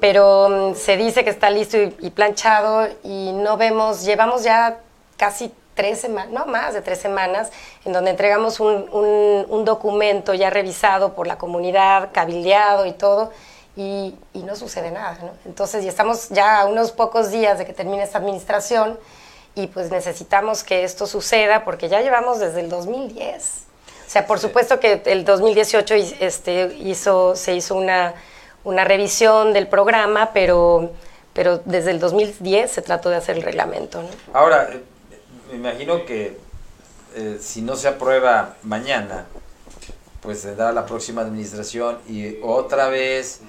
Pero 0.00 0.48
mm, 0.48 0.74
se 0.74 0.96
dice 0.96 1.22
que 1.22 1.30
está 1.30 1.50
listo 1.50 1.76
y, 1.76 1.94
y 2.00 2.10
planchado 2.10 2.88
y 3.04 3.32
no 3.32 3.56
vemos, 3.56 4.04
llevamos 4.04 4.42
ya 4.44 4.78
casi 5.16 5.52
tres 5.74 6.00
semanas, 6.00 6.32
no 6.32 6.46
más 6.46 6.72
de 6.72 6.80
tres 6.80 6.98
semanas, 6.98 7.50
en 7.84 7.92
donde 7.92 8.10
entregamos 8.10 8.60
un, 8.60 8.88
un- 8.90 9.46
un 9.48 9.64
documento 9.66 10.32
ya 10.32 10.48
revisado 10.48 11.12
por 11.14 11.26
la 11.26 11.36
comunidad, 11.36 12.08
cabildeado 12.12 12.86
y 12.86 12.92
todo, 12.92 13.30
y, 13.76 14.14
y 14.32 14.38
no 14.42 14.56
sucede 14.56 14.90
nada. 14.90 15.18
¿no? 15.20 15.30
Entonces, 15.44 15.84
y 15.84 15.88
estamos 15.88 16.30
ya 16.30 16.60
a 16.60 16.64
unos 16.66 16.92
pocos 16.92 17.30
días 17.30 17.58
de 17.58 17.66
que 17.66 17.74
termine 17.74 18.02
esta 18.02 18.16
administración 18.18 18.98
y 19.56 19.66
pues 19.68 19.90
necesitamos 19.90 20.62
que 20.62 20.84
esto 20.84 21.06
suceda 21.06 21.64
porque 21.64 21.88
ya 21.88 22.02
llevamos 22.02 22.38
desde 22.38 22.60
el 22.60 22.68
2010. 22.68 23.62
O 24.06 24.10
sea, 24.10 24.26
por 24.26 24.38
supuesto 24.38 24.78
que 24.78 25.02
el 25.06 25.24
2018 25.24 25.96
hi- 25.96 26.16
este, 26.20 26.76
hizo, 26.78 27.34
se 27.34 27.54
hizo 27.56 27.74
una, 27.74 28.14
una 28.62 28.84
revisión 28.84 29.52
del 29.52 29.66
programa, 29.66 30.30
pero, 30.32 30.92
pero 31.32 31.60
desde 31.64 31.90
el 31.90 31.98
2010 31.98 32.70
se 32.70 32.82
trató 32.82 33.08
de 33.10 33.16
hacer 33.16 33.36
el 33.36 33.42
reglamento. 33.42 34.02
¿no? 34.02 34.08
Ahora, 34.32 34.68
eh, 34.72 34.82
me 35.50 35.56
imagino 35.56 36.04
que 36.04 36.38
eh, 37.16 37.38
si 37.40 37.62
no 37.62 37.74
se 37.76 37.88
aprueba 37.88 38.56
mañana, 38.62 39.24
pues 40.20 40.40
se 40.40 40.54
da 40.54 40.70
la 40.72 40.84
próxima 40.86 41.22
administración 41.22 41.98
y 42.08 42.36
otra 42.42 42.88
vez 42.88 43.40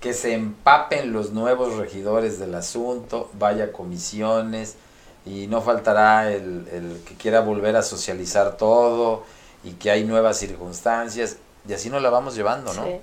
que 0.00 0.14
se 0.14 0.32
empapen 0.32 1.12
los 1.12 1.32
nuevos 1.32 1.76
regidores 1.76 2.38
del 2.38 2.54
asunto, 2.54 3.28
vaya 3.34 3.70
comisiones 3.72 4.76
y 5.30 5.46
no 5.46 5.62
faltará 5.62 6.30
el, 6.30 6.66
el 6.72 7.02
que 7.06 7.14
quiera 7.14 7.40
volver 7.40 7.76
a 7.76 7.82
socializar 7.82 8.56
todo 8.56 9.22
y 9.62 9.72
que 9.72 9.90
hay 9.90 10.04
nuevas 10.04 10.38
circunstancias 10.38 11.36
y 11.68 11.72
así 11.72 11.90
nos 11.90 12.02
la 12.02 12.10
vamos 12.10 12.34
llevando, 12.34 12.72
¿no? 12.74 12.84
Sí. 12.84 13.00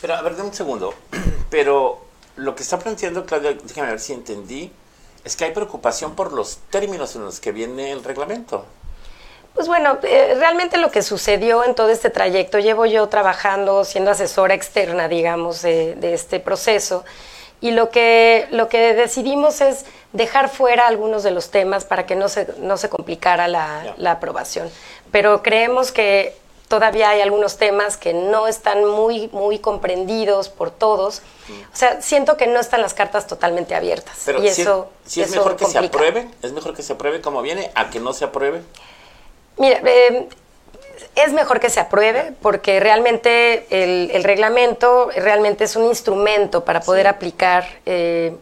Pero 0.00 0.14
a 0.14 0.22
ver, 0.22 0.36
de 0.36 0.42
un 0.42 0.54
segundo. 0.54 0.94
Pero 1.50 2.00
lo 2.36 2.54
que 2.54 2.62
está 2.62 2.78
planteando 2.78 3.26
Claudia, 3.26 3.56
déjame 3.62 3.88
ver 3.88 4.00
si 4.00 4.12
entendí, 4.12 4.72
es 5.24 5.36
que 5.36 5.44
hay 5.44 5.52
preocupación 5.52 6.14
por 6.14 6.32
los 6.32 6.58
términos 6.70 7.14
en 7.16 7.24
los 7.24 7.40
que 7.40 7.52
viene 7.52 7.92
el 7.92 8.04
reglamento. 8.04 8.64
Pues 9.54 9.66
bueno, 9.66 9.98
eh, 10.04 10.34
realmente 10.38 10.76
lo 10.76 10.90
que 10.90 11.02
sucedió 11.02 11.64
en 11.64 11.74
todo 11.74 11.90
este 11.90 12.10
trayecto, 12.10 12.60
llevo 12.60 12.86
yo 12.86 13.08
trabajando, 13.08 13.84
siendo 13.84 14.12
asesora 14.12 14.54
externa, 14.54 15.08
digamos, 15.08 15.62
de, 15.62 15.96
de 15.96 16.14
este 16.14 16.38
proceso, 16.38 17.04
y 17.60 17.72
lo 17.72 17.90
que, 17.90 18.46
lo 18.50 18.68
que 18.68 18.94
decidimos 18.94 19.60
es 19.60 19.84
dejar 20.12 20.48
fuera 20.48 20.86
algunos 20.86 21.22
de 21.22 21.30
los 21.30 21.50
temas 21.50 21.84
para 21.84 22.06
que 22.06 22.16
no 22.16 22.28
se, 22.28 22.46
no 22.58 22.76
se 22.76 22.88
complicara 22.88 23.48
la, 23.48 23.94
la 23.96 24.12
aprobación. 24.12 24.70
Pero 25.10 25.42
creemos 25.42 25.92
que 25.92 26.36
todavía 26.68 27.10
hay 27.10 27.20
algunos 27.20 27.56
temas 27.56 27.96
que 27.96 28.12
no 28.12 28.46
están 28.46 28.84
muy, 28.84 29.28
muy 29.32 29.58
comprendidos 29.58 30.48
por 30.48 30.70
todos. 30.70 31.22
O 31.72 31.76
sea, 31.76 32.00
siento 32.02 32.36
que 32.36 32.46
no 32.46 32.60
están 32.60 32.82
las 32.82 32.94
cartas 32.94 33.26
totalmente 33.26 33.74
abiertas. 33.74 34.22
Pero 34.24 34.42
y 34.44 34.50
si, 34.50 34.62
eso, 34.62 34.90
si 35.04 35.22
es 35.22 35.30
eso 35.30 35.38
mejor 35.40 35.56
que 35.56 35.64
se 35.64 35.78
apruebe, 35.78 36.28
es 36.42 36.52
mejor 36.52 36.74
que 36.74 36.82
se 36.82 36.92
apruebe 36.92 37.20
como 37.20 37.42
viene, 37.42 37.70
a 37.74 37.90
que 37.90 38.00
no 38.00 38.12
se 38.12 38.24
apruebe. 38.24 38.62
Mira, 39.56 39.80
eh, 39.84 40.28
es 41.14 41.32
mejor 41.32 41.60
que 41.60 41.70
se 41.70 41.80
apruebe 41.80 42.32
porque 42.40 42.80
realmente 42.80 43.66
el, 43.70 44.10
el 44.12 44.24
reglamento 44.24 45.10
realmente 45.16 45.64
es 45.64 45.76
un 45.76 45.84
instrumento 45.84 46.64
para 46.64 46.80
poder 46.80 47.06
aplicar. 47.06 47.66
eh, 47.86 48.36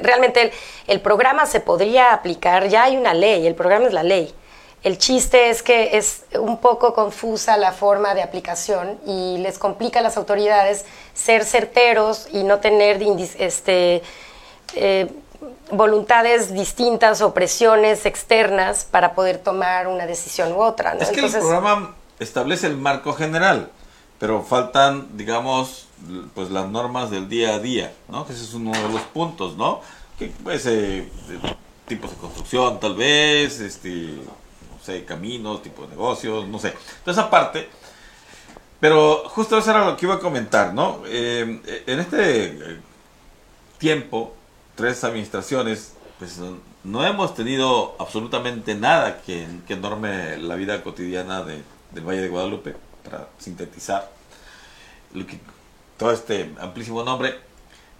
realmente 0.00 0.42
el, 0.42 0.52
el 0.86 1.00
programa 1.00 1.46
se 1.46 1.60
podría 1.60 2.12
aplicar, 2.12 2.68
ya 2.68 2.84
hay 2.84 2.96
una 2.96 3.14
ley, 3.14 3.46
el 3.46 3.54
programa 3.54 3.86
es 3.86 3.92
la 3.92 4.02
ley. 4.02 4.34
El 4.82 4.98
chiste 4.98 5.50
es 5.50 5.64
que 5.64 5.96
es 5.96 6.22
un 6.38 6.58
poco 6.58 6.94
confusa 6.94 7.56
la 7.56 7.72
forma 7.72 8.14
de 8.14 8.22
aplicación 8.22 9.00
y 9.04 9.38
les 9.38 9.58
complica 9.58 9.98
a 9.98 10.02
las 10.02 10.16
autoridades 10.16 10.84
ser 11.12 11.44
certeros 11.44 12.28
y 12.32 12.44
no 12.44 12.60
tener 12.60 13.02
este, 13.38 14.02
eh, 14.74 15.08
voluntades 15.70 16.52
distintas 16.52 17.20
o 17.20 17.34
presiones 17.34 18.06
externas 18.06 18.86
para 18.90 19.14
poder 19.14 19.38
tomar 19.38 19.88
una 19.88 20.06
decisión 20.06 20.52
u 20.52 20.62
otra. 20.62 20.94
¿no? 20.94 21.00
Es 21.00 21.10
que 21.10 21.20
el 21.20 21.30
programa 21.30 21.94
establece 22.18 22.66
el 22.66 22.76
marco 22.76 23.12
general, 23.12 23.70
pero 24.18 24.42
faltan, 24.42 25.16
digamos, 25.16 25.88
pues 26.34 26.50
las 26.50 26.68
normas 26.68 27.10
del 27.10 27.28
día 27.28 27.54
a 27.54 27.58
día, 27.58 27.92
¿no? 28.08 28.26
Que 28.26 28.32
ese 28.32 28.44
es 28.44 28.54
uno 28.54 28.72
de 28.72 28.88
los 28.88 29.02
puntos, 29.02 29.56
¿no? 29.56 29.80
Que 30.18 30.32
pues 30.42 30.66
eh, 30.66 31.08
de 31.28 31.56
tipos 31.86 32.10
de 32.10 32.16
construcción, 32.16 32.80
tal 32.80 32.94
vez, 32.94 33.60
este, 33.60 33.88
no 33.90 34.84
sé, 34.84 35.04
caminos, 35.04 35.62
tipo 35.62 35.82
de 35.82 35.88
negocios, 35.88 36.46
no 36.46 36.58
sé. 36.58 36.74
Entonces, 36.98 37.22
aparte, 37.22 37.68
pero 38.80 39.24
justo 39.28 39.58
eso 39.58 39.70
era 39.70 39.84
lo 39.84 39.96
que 39.96 40.06
iba 40.06 40.16
a 40.16 40.20
comentar, 40.20 40.74
¿no? 40.74 41.02
Eh, 41.06 41.84
en 41.86 42.00
este 42.00 42.44
eh, 42.46 42.80
tiempo, 43.78 44.34
tres 44.76 45.02
administraciones, 45.04 45.94
pues 46.18 46.38
no- 46.84 47.04
hemos 47.04 47.34
tenido 47.34 47.96
absolutamente 47.98 48.74
nada 48.76 49.20
que, 49.22 49.46
que 49.66 49.74
norme 49.76 50.36
la 50.38 50.54
vida 50.54 50.82
cotidiana 50.84 51.42
de- 51.42 51.62
del 51.90 52.04
Valle 52.04 52.20
de 52.22 52.28
Guadalupe, 52.28 52.76
para 53.04 53.28
sintetizar 53.38 54.10
lo 55.12 55.26
que- 55.26 55.40
todo 55.98 56.12
este 56.12 56.54
amplísimo 56.60 57.02
nombre. 57.02 57.34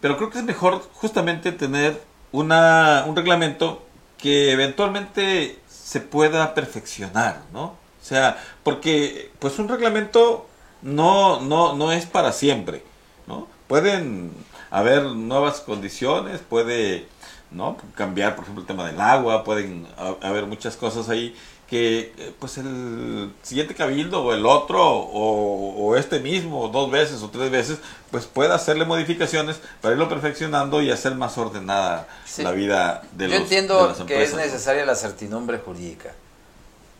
Pero 0.00 0.16
creo 0.16 0.30
que 0.30 0.38
es 0.38 0.44
mejor 0.44 0.82
justamente 0.94 1.50
tener 1.52 2.00
una, 2.32 3.04
un 3.06 3.16
reglamento 3.16 3.82
que 4.18 4.52
eventualmente 4.52 5.58
se 5.68 6.00
pueda 6.00 6.54
perfeccionar, 6.54 7.42
¿no? 7.52 7.64
O 7.64 8.08
sea, 8.08 8.42
porque 8.62 9.32
pues 9.38 9.58
un 9.58 9.68
reglamento 9.68 10.46
no, 10.82 11.40
no, 11.40 11.74
no 11.74 11.90
es 11.92 12.06
para 12.06 12.32
siempre, 12.32 12.82
¿no? 13.26 13.48
Pueden 13.66 14.32
haber 14.78 15.02
nuevas 15.04 15.60
condiciones, 15.60 16.40
puede 16.40 17.06
¿no? 17.50 17.76
cambiar, 17.94 18.34
por 18.34 18.44
ejemplo, 18.44 18.62
el 18.62 18.66
tema 18.66 18.86
del 18.86 19.00
agua, 19.00 19.44
pueden 19.44 19.86
ha- 19.96 20.26
haber 20.28 20.46
muchas 20.46 20.76
cosas 20.76 21.08
ahí 21.08 21.34
que 21.68 22.14
eh, 22.16 22.32
pues 22.38 22.58
el 22.58 23.32
siguiente 23.42 23.74
cabildo 23.74 24.22
o 24.22 24.32
el 24.32 24.46
otro 24.46 24.80
o, 24.88 25.74
o 25.84 25.96
este 25.96 26.20
mismo 26.20 26.68
dos 26.68 26.90
veces 26.92 27.22
o 27.24 27.28
tres 27.30 27.50
veces 27.50 27.78
pues 28.12 28.24
pueda 28.26 28.54
hacerle 28.54 28.84
modificaciones 28.84 29.60
para 29.80 29.94
irlo 29.94 30.08
perfeccionando 30.08 30.80
y 30.80 30.92
hacer 30.92 31.16
más 31.16 31.36
ordenada 31.38 32.06
Sí. 32.24 32.44
la 32.44 32.52
vida 32.52 33.02
de 33.12 33.24
Yo 33.28 33.32
los 33.34 33.42
entiendo 33.42 33.82
de 33.82 33.88
las 33.98 34.02
que 34.06 34.22
es 34.22 34.34
necesaria 34.34 34.86
la 34.86 34.94
certidumbre 34.94 35.58
jurídica, 35.58 36.12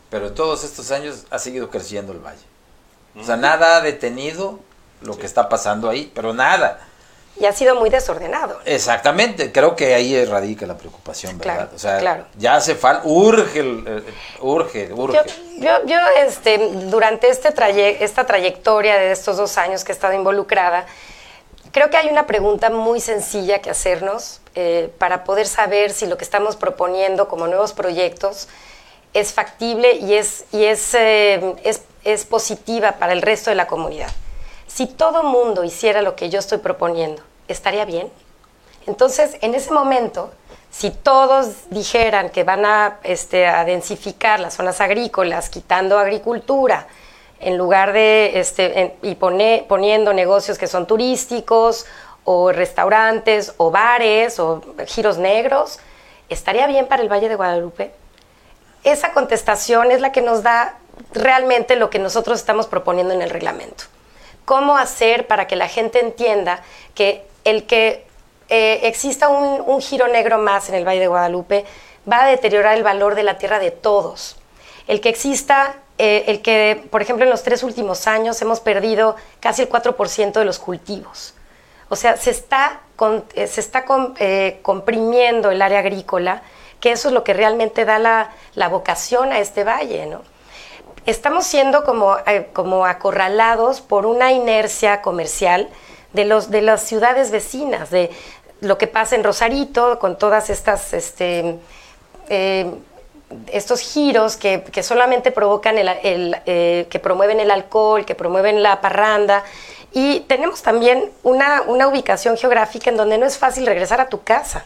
pero 0.09 0.33
todos 0.33 0.65
estos 0.65 0.91
años 0.91 1.23
ha 1.29 1.39
seguido 1.39 1.69
creciendo 1.69 2.11
el 2.11 2.19
valle. 2.19 2.43
O 3.17 3.23
sea, 3.23 3.37
nada 3.37 3.77
ha 3.77 3.81
detenido 3.81 4.59
lo 5.01 5.17
que 5.17 5.25
está 5.25 5.47
pasando 5.47 5.89
ahí, 5.89 6.11
pero 6.13 6.33
nada. 6.33 6.85
Y 7.39 7.45
ha 7.45 7.53
sido 7.53 7.75
muy 7.75 7.89
desordenado. 7.91 8.59
Exactamente, 8.65 9.51
creo 9.51 9.75
que 9.75 9.93
ahí 9.93 10.25
radica 10.25 10.65
la 10.65 10.75
preocupación, 10.77 11.37
¿verdad? 11.37 11.55
Claro, 11.55 11.71
o 11.75 11.79
sea, 11.79 11.97
claro. 11.99 12.25
ya 12.37 12.55
hace 12.55 12.73
falta, 12.73 13.03
urge, 13.05 13.59
eh, 13.59 14.03
urge, 14.41 14.91
urge. 14.93 15.17
Yo, 15.17 15.23
yo, 15.59 15.85
yo, 15.85 15.97
este, 16.25 16.57
durante 16.85 17.29
este 17.29 17.51
traye- 17.51 17.97
esta 18.03 18.25
trayectoria 18.25 18.95
de 18.97 19.11
estos 19.11 19.37
dos 19.37 19.57
años 19.59 19.83
que 19.83 19.91
he 19.91 19.95
estado 19.95 20.13
involucrada, 20.13 20.87
creo 21.71 21.91
que 21.91 21.97
hay 21.97 22.07
una 22.07 22.25
pregunta 22.25 22.71
muy 22.71 22.99
sencilla 22.99 23.59
que 23.59 23.69
hacernos 23.69 24.41
eh, 24.55 24.91
para 24.97 25.23
poder 25.23 25.45
saber 25.45 25.91
si 25.91 26.07
lo 26.07 26.17
que 26.17 26.23
estamos 26.23 26.55
proponiendo 26.55 27.27
como 27.27 27.45
nuevos 27.45 27.73
proyectos 27.73 28.47
es 29.13 29.31
factible 29.31 29.93
y 29.93 30.15
es, 30.15 30.45
y 30.51 30.65
es, 30.65 30.93
eh, 30.95 31.55
es, 31.63 31.81
es 32.03 32.25
positiva 32.25 32.93
para 32.93 33.13
el 33.13 33.21
resto 33.21 33.51
de 33.51 33.55
la 33.55 33.67
comunidad. 33.67 34.09
Si 34.65 34.85
todo 34.87 35.23
mundo 35.23 35.63
hiciera 35.63 36.01
lo 36.01 36.15
que 36.15 36.29
yo 36.29 36.39
estoy 36.39 36.57
proponiendo, 36.57 37.21
¿estaría 37.47 37.85
bien? 37.85 38.11
Entonces, 38.85 39.37
en 39.41 39.53
ese 39.53 39.71
momento, 39.71 40.31
si 40.71 40.91
todos 40.91 41.69
dijeran 41.69 42.29
que 42.29 42.43
van 42.43 42.65
a, 42.65 42.99
este, 43.03 43.39
densificar 43.65 44.39
las 44.39 44.53
zonas 44.55 44.79
agrícolas, 44.81 45.49
quitando 45.49 45.99
agricultura, 45.99 46.87
en 47.39 47.57
lugar 47.57 47.93
de, 47.93 48.39
este, 48.39 48.95
y 49.01 49.15
pone- 49.15 49.65
poniendo 49.67 50.13
negocios 50.13 50.57
que 50.57 50.67
son 50.67 50.87
turísticos, 50.87 51.85
o 52.23 52.51
restaurantes, 52.51 53.53
o 53.57 53.71
bares, 53.71 54.39
o 54.39 54.61
giros 54.85 55.17
negros, 55.17 55.79
¿estaría 56.29 56.67
bien 56.67 56.87
para 56.87 57.01
el 57.01 57.09
Valle 57.09 57.29
de 57.29 57.35
Guadalupe? 57.35 57.93
Esa 58.83 59.11
contestación 59.11 59.91
es 59.91 60.01
la 60.01 60.11
que 60.11 60.21
nos 60.21 60.43
da 60.43 60.77
realmente 61.13 61.75
lo 61.75 61.89
que 61.89 61.99
nosotros 61.99 62.39
estamos 62.39 62.67
proponiendo 62.67 63.13
en 63.13 63.21
el 63.21 63.29
reglamento. 63.29 63.83
¿Cómo 64.45 64.77
hacer 64.77 65.27
para 65.27 65.45
que 65.45 65.55
la 65.55 65.67
gente 65.67 65.99
entienda 65.99 66.61
que 66.95 67.26
el 67.49 67.65
que 67.65 68.05
eh, 68.49 68.81
exista 68.83 69.29
un, 69.29 69.81
giro 69.81 70.07
negro 70.07 70.37
más 70.37 70.69
en 70.69 70.75
el 70.75 70.85
Valle 70.87 70.99
de 70.99 71.07
Guadalupe 71.07 71.65
va 72.09 72.23
a 72.23 72.27
deteriorar 72.27 72.77
el 72.77 72.83
valor 72.83 73.15
de 73.15 73.23
la 73.23 73.37
tierra 73.37 73.59
de 73.59 73.71
todos? 73.71 74.37
El 74.87 75.01
que 75.01 75.09
exista, 75.09 75.75
eh, 75.97 76.25
el 76.27 76.41
que, 76.41 76.83
por 76.91 77.01
ejemplo, 77.01 77.23
en 77.25 77.31
los 77.31 77.43
tres 77.43 77.63
últimos 77.63 78.07
años 78.07 78.41
hemos 78.41 78.59
perdido 78.59 79.15
casi 79.39 79.61
el 79.61 79.69
4% 79.69 80.33
de 80.33 80.45
los 80.45 80.59
cultivos. 80.59 81.33
O 81.89 81.95
sea, 81.95 82.17
se 82.17 82.31
está, 82.31 82.81
eh, 83.33 83.47
se 83.47 83.61
está 83.61 83.85
com- 83.85 84.13
comprimiendo 84.61 85.51
el 85.51 85.61
área 85.61 85.79
agrícola, 85.79 86.41
que 86.81 86.91
eso 86.91 87.07
es 87.07 87.13
lo 87.13 87.23
que 87.23 87.33
realmente 87.33 87.85
da 87.85 87.97
la, 87.97 88.31
la 88.55 88.67
vocación 88.67 89.31
a 89.31 89.39
este 89.39 89.63
valle, 89.63 90.05
¿no? 90.05 90.21
Estamos 91.05 91.45
siendo 91.45 91.85
como, 91.85 92.17
como 92.51 92.85
acorralados 92.85 93.79
por 93.79 94.05
una 94.05 94.33
inercia 94.33 95.01
comercial 95.01 95.69
de, 96.17 96.25
los, 96.25 96.49
de 96.49 96.61
las 96.61 96.81
ciudades 96.81 97.29
vecinas, 97.31 97.91
de 97.91 98.09
lo 98.59 98.77
que 98.77 98.87
pasa 98.87 99.15
en 99.15 99.23
Rosarito, 99.23 99.99
con 99.99 100.17
todas 100.17 100.49
estas 100.49 100.91
este, 100.93 101.59
eh, 102.27 102.73
estos 103.53 103.81
giros 103.81 104.35
que, 104.35 104.63
que 104.63 104.81
solamente 104.81 105.31
provocan 105.31 105.77
el, 105.77 106.35
eh, 106.45 106.87
que 106.89 106.99
promueven 106.99 107.39
el 107.39 107.51
alcohol, 107.51 108.03
que 108.03 108.15
promueven 108.15 108.63
la 108.63 108.81
parranda. 108.81 109.43
Y 109.93 110.21
tenemos 110.21 110.63
también 110.63 111.11
una, 111.23 111.61
una 111.61 111.87
ubicación 111.87 112.35
geográfica 112.35 112.89
en 112.89 112.97
donde 112.97 113.17
no 113.17 113.25
es 113.25 113.37
fácil 113.37 113.67
regresar 113.67 114.01
a 114.01 114.09
tu 114.09 114.23
casa, 114.23 114.65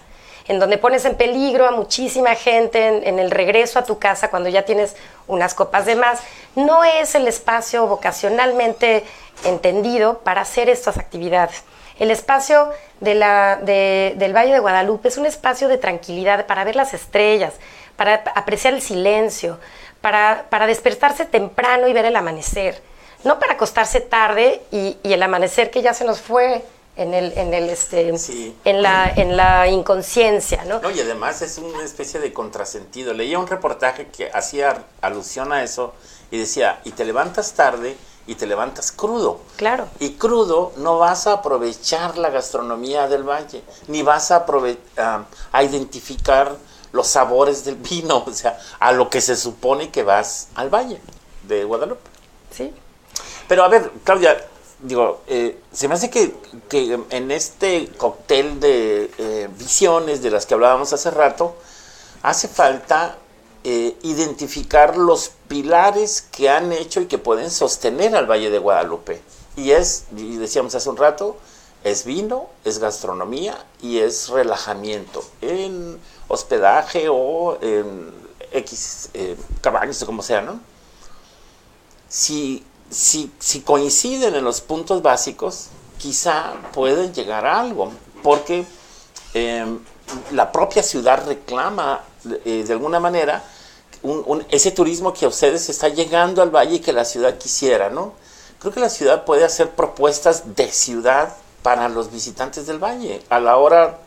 en 0.51 0.59
donde 0.59 0.77
pones 0.77 1.05
en 1.05 1.15
peligro 1.15 1.65
a 1.65 1.71
muchísima 1.71 2.35
gente 2.35 3.07
en, 3.07 3.19
el 3.19 3.31
regreso 3.31 3.79
a 3.79 3.85
tu 3.85 3.99
casa 3.99 4.29
cuando 4.29 4.49
ya 4.49 4.63
tienes 4.63 4.97
unas 5.27 5.53
copas 5.53 5.85
de 5.85 5.95
más. 5.95 6.19
No 6.55 6.83
es 6.83 7.15
el 7.15 7.25
espacio 7.29 7.87
vocacionalmente 7.87 9.05
entendido 9.45 10.19
para 10.19 10.41
hacer 10.41 10.67
estas 10.67 10.97
actividades. 10.97 11.63
El 11.99 12.11
espacio 12.11 12.69
del 12.99 13.23
Valle 13.23 14.51
de 14.51 14.59
Guadalupe 14.59 15.07
es 15.07 15.17
un 15.17 15.25
espacio 15.25 15.69
de 15.69 15.77
tranquilidad 15.77 16.45
para 16.47 16.65
ver 16.65 16.75
las 16.75 16.93
estrellas, 16.93 17.53
para 17.95 18.15
apreciar 18.35 18.73
el 18.73 18.81
silencio, 18.81 19.57
para, 20.01 20.47
para 20.49 20.67
despertarse 20.67 21.23
temprano 21.23 21.87
y 21.87 21.93
ver 21.93 22.03
el 22.03 22.15
amanecer, 22.17 22.81
no 23.23 23.39
para 23.39 23.53
acostarse 23.53 24.01
tarde 24.01 24.61
y 24.69 24.97
el 25.03 25.23
amanecer 25.23 25.71
que 25.71 25.81
ya 25.81 25.93
se 25.93 26.03
nos 26.03 26.19
fue 26.19 26.61
en, 27.01 27.13
el, 27.13 27.37
en, 27.37 27.53
el, 27.53 27.69
este, 27.69 28.17
Sí. 28.17 28.55
en, 28.63 28.81
la, 28.81 29.09
en 29.09 29.35
la 29.37 29.67
inconsciencia, 29.67 30.63
¿no? 30.65 30.79
No, 30.79 30.89
y 30.91 30.99
además 30.99 31.41
es 31.41 31.57
una 31.57 31.83
especie 31.83 32.19
de 32.19 32.31
contrasentido. 32.33 33.13
Leía 33.13 33.39
un 33.39 33.47
reportaje 33.47 34.07
que 34.07 34.31
hacía 34.31 34.83
alusión 35.01 35.51
a 35.51 35.63
eso 35.63 35.93
y 36.31 36.37
decía, 36.37 36.79
y 36.83 36.91
te 36.91 37.03
levantas 37.05 37.53
tarde 37.53 37.95
y 38.27 38.35
te 38.35 38.45
levantas 38.47 38.91
crudo. 38.91 39.39
Claro. 39.57 39.87
Y 39.99 40.11
crudo 40.13 40.71
no 40.77 40.99
vas 40.99 41.27
a 41.27 41.33
aprovechar 41.33 42.17
la 42.17 42.29
gastronomía 42.29 43.07
del 43.07 43.23
valle, 43.23 43.63
ni 43.87 44.03
vas 44.03 44.31
a, 44.31 44.45
a 45.51 45.63
identificar 45.63 46.55
los 46.91 47.07
sabores 47.07 47.65
del 47.65 47.75
vino, 47.75 48.23
o 48.27 48.33
sea, 48.33 48.59
a 48.79 48.91
lo 48.91 49.09
que 49.09 49.21
se 49.21 49.35
supone 49.35 49.89
que 49.89 50.03
vas 50.03 50.49
al 50.55 50.69
valle 50.69 51.01
de 51.47 51.63
Guadalupe. 51.63 52.09
Sí. 52.51 52.73
Pero 53.47 53.63
a 53.63 53.67
ver, 53.67 53.91
Claudia, 54.03 54.37
digo, 54.81 55.21
eh, 55.27 55.59
se 55.71 55.87
me 55.87 55.95
hace 55.95 56.09
que, 56.09 56.33
que 56.69 56.99
en 57.09 57.31
este 57.31 57.89
cóctel 57.97 58.59
de 58.59 59.11
eh, 59.17 59.49
visiones 59.57 60.21
de 60.21 60.31
las 60.31 60.45
que 60.45 60.53
hablábamos 60.53 60.93
hace 60.93 61.11
rato, 61.11 61.55
hace 62.23 62.47
falta 62.47 63.17
eh, 63.63 63.95
identificar 64.03 64.97
los 64.97 65.31
pilares 65.47 66.21
que 66.21 66.49
han 66.49 66.71
hecho 66.71 67.01
y 67.01 67.05
que 67.05 67.17
pueden 67.17 67.51
sostener 67.51 68.15
al 68.15 68.29
Valle 68.29 68.49
de 68.49 68.57
Guadalupe. 68.57 69.21
Y 69.55 69.71
es, 69.71 70.05
y 70.15 70.37
decíamos 70.37 70.73
hace 70.75 70.89
un 70.89 70.97
rato, 70.97 71.37
es 71.83 72.05
vino, 72.05 72.47
es 72.63 72.79
gastronomía 72.79 73.65
y 73.81 73.99
es 73.99 74.29
relajamiento 74.29 75.23
en 75.41 75.99
hospedaje 76.27 77.07
o 77.09 77.57
en 77.61 78.11
X 78.51 79.09
cabañas 79.61 80.01
o 80.01 80.05
como 80.05 80.21
sea, 80.21 80.41
¿no? 80.41 80.59
Si, 82.07 82.65
si, 82.91 83.31
si 83.39 83.61
coinciden 83.61 84.35
en 84.35 84.43
los 84.43 84.61
puntos 84.61 85.01
básicos, 85.01 85.67
quizá 85.97 86.53
pueden 86.73 87.13
llegar 87.13 87.45
a 87.45 87.59
algo, 87.59 87.91
porque 88.21 88.65
em, 89.33 89.79
la 90.31 90.51
propia 90.51 90.83
ciudad 90.83 91.25
reclama 91.25 92.01
eh, 92.45 92.63
de 92.67 92.73
alguna 92.73 92.99
manera 92.99 93.43
un- 94.03 94.23
un- 94.27 94.45
ese 94.49 94.71
turismo 94.71 95.13
que 95.13 95.25
a 95.25 95.29
ustedes 95.29 95.69
está 95.69 95.87
llegando 95.89 96.41
al 96.41 96.49
valle 96.49 96.75
y 96.75 96.79
que 96.79 96.91
la 96.93 97.05
ciudad 97.05 97.37
quisiera, 97.37 97.89
¿no? 97.89 98.13
Creo 98.59 98.73
que 98.73 98.79
la 98.79 98.89
ciudad 98.89 99.25
puede 99.25 99.43
hacer 99.45 99.71
propuestas 99.71 100.55
de 100.55 100.71
ciudad 100.71 101.33
para 101.63 101.89
los 101.89 102.11
visitantes 102.11 102.67
del 102.67 102.77
valle. 102.77 103.23
A 103.29 103.39
la 103.39 103.57
hora 103.57 103.99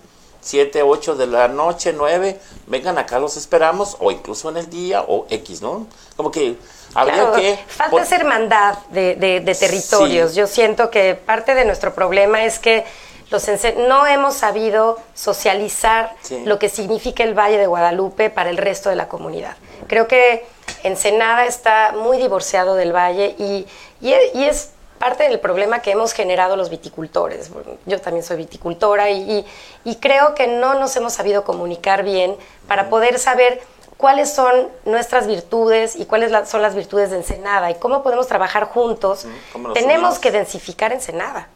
7, 0.45 0.83
8 0.83 1.17
de 1.17 1.27
la 1.27 1.49
noche, 1.49 1.93
9, 1.93 2.39
vengan 2.67 2.99
acá, 2.99 3.19
los 3.19 3.37
esperamos, 3.37 3.97
o 3.99 4.11
incluso 4.13 4.51
en 4.51 4.59
el 4.59 4.69
día, 4.71 5.03
o 5.03 5.27
X, 5.31 5.63
¿no? 5.63 5.87
Como 6.17 6.31
que 6.31 6.57
habría 6.95 7.15
Claro, 7.17 7.33
que... 7.33 7.59
falta 7.67 7.91
por- 7.91 8.03
esa 8.03 8.17
hermandad 8.17 8.79
de, 8.91 9.17
de- 9.17 9.41
de 9.41 9.55
territorios. 9.55 10.31
Sí. 10.33 10.37
Yo 10.37 10.47
siento 10.47 10.91
que 10.91 11.15
parte 11.15 11.55
de 11.55 11.65
nuestro 11.65 11.95
problema 11.95 12.45
es 12.45 12.59
que 12.59 12.85
los 13.31 13.43
no 13.89 14.07
hemos 14.07 14.35
sabido 14.35 14.99
socializar 15.15 16.15
Sí. 16.21 16.43
lo 16.45 16.59
que 16.59 16.69
significa 16.69 17.25
el 17.25 17.33
Valle 17.37 17.57
de 17.59 17.67
Guadalupe 17.67 18.29
para 18.31 18.51
el 18.51 18.59
resto 18.59 18.91
de 18.91 18.97
la 18.97 19.09
comunidad. 19.09 19.57
Creo 19.89 20.07
que 20.07 20.47
Ensenada 20.85 21.47
está 21.47 21.93
muy 21.97 22.19
divorciado 22.19 22.75
del 22.75 22.93
valle 22.95 23.35
y, 23.39 23.67
y 24.01 24.13
e- 24.13 24.31
y 24.35 24.45
es 24.45 24.71
parte 24.99 25.25
del 25.29 25.41
problema 25.41 25.81
que 25.81 25.91
hemos 25.91 26.13
generado 26.13 26.57
los 26.57 26.71
viticultores. 26.71 27.51
Yo 27.87 28.01
también 28.01 28.25
soy 28.25 28.37
viticultora 28.39 29.11
y, 29.11 29.31
y- 29.31 29.47
y 29.85 29.97
creo 29.97 30.35
que 30.35 30.47
no 30.47 30.75
nos 30.75 30.95
hemos 30.97 31.13
sabido 31.13 31.45
comunicar 31.45 32.03
bien 32.05 32.37
para 32.69 32.89
poder 32.89 33.19
saber 33.19 33.61
cuáles 33.97 34.33
son 34.33 34.69
nuestras 34.85 35.27
virtudes 35.27 35.95
y 35.97 36.07
cuáles 36.07 36.31
la- 36.31 36.47
son 36.47 36.63
las 36.63 36.75
virtudes 36.75 37.11
de 37.11 37.17
Ensenada 37.19 37.71
y 37.71 37.75
cómo 37.77 38.03
podemos 38.03 38.27
trabajar 38.27 38.65
juntos. 38.65 39.27
Tenemos 39.75 40.19
que 40.19 40.31
densificar 40.31 40.93
Ensenada. 40.93 41.49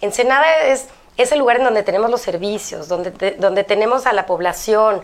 Ensenada 0.00 0.46
es, 0.66 0.86
es 1.16 1.32
el 1.32 1.38
lugar 1.40 1.56
en 1.58 1.64
donde 1.64 1.82
tenemos 1.82 2.10
los 2.10 2.20
servicios, 2.20 2.88
donde, 2.88 3.10
te- 3.10 3.32
donde 3.32 3.64
tenemos 3.64 4.06
a 4.06 4.12
la 4.12 4.26
población. 4.26 5.02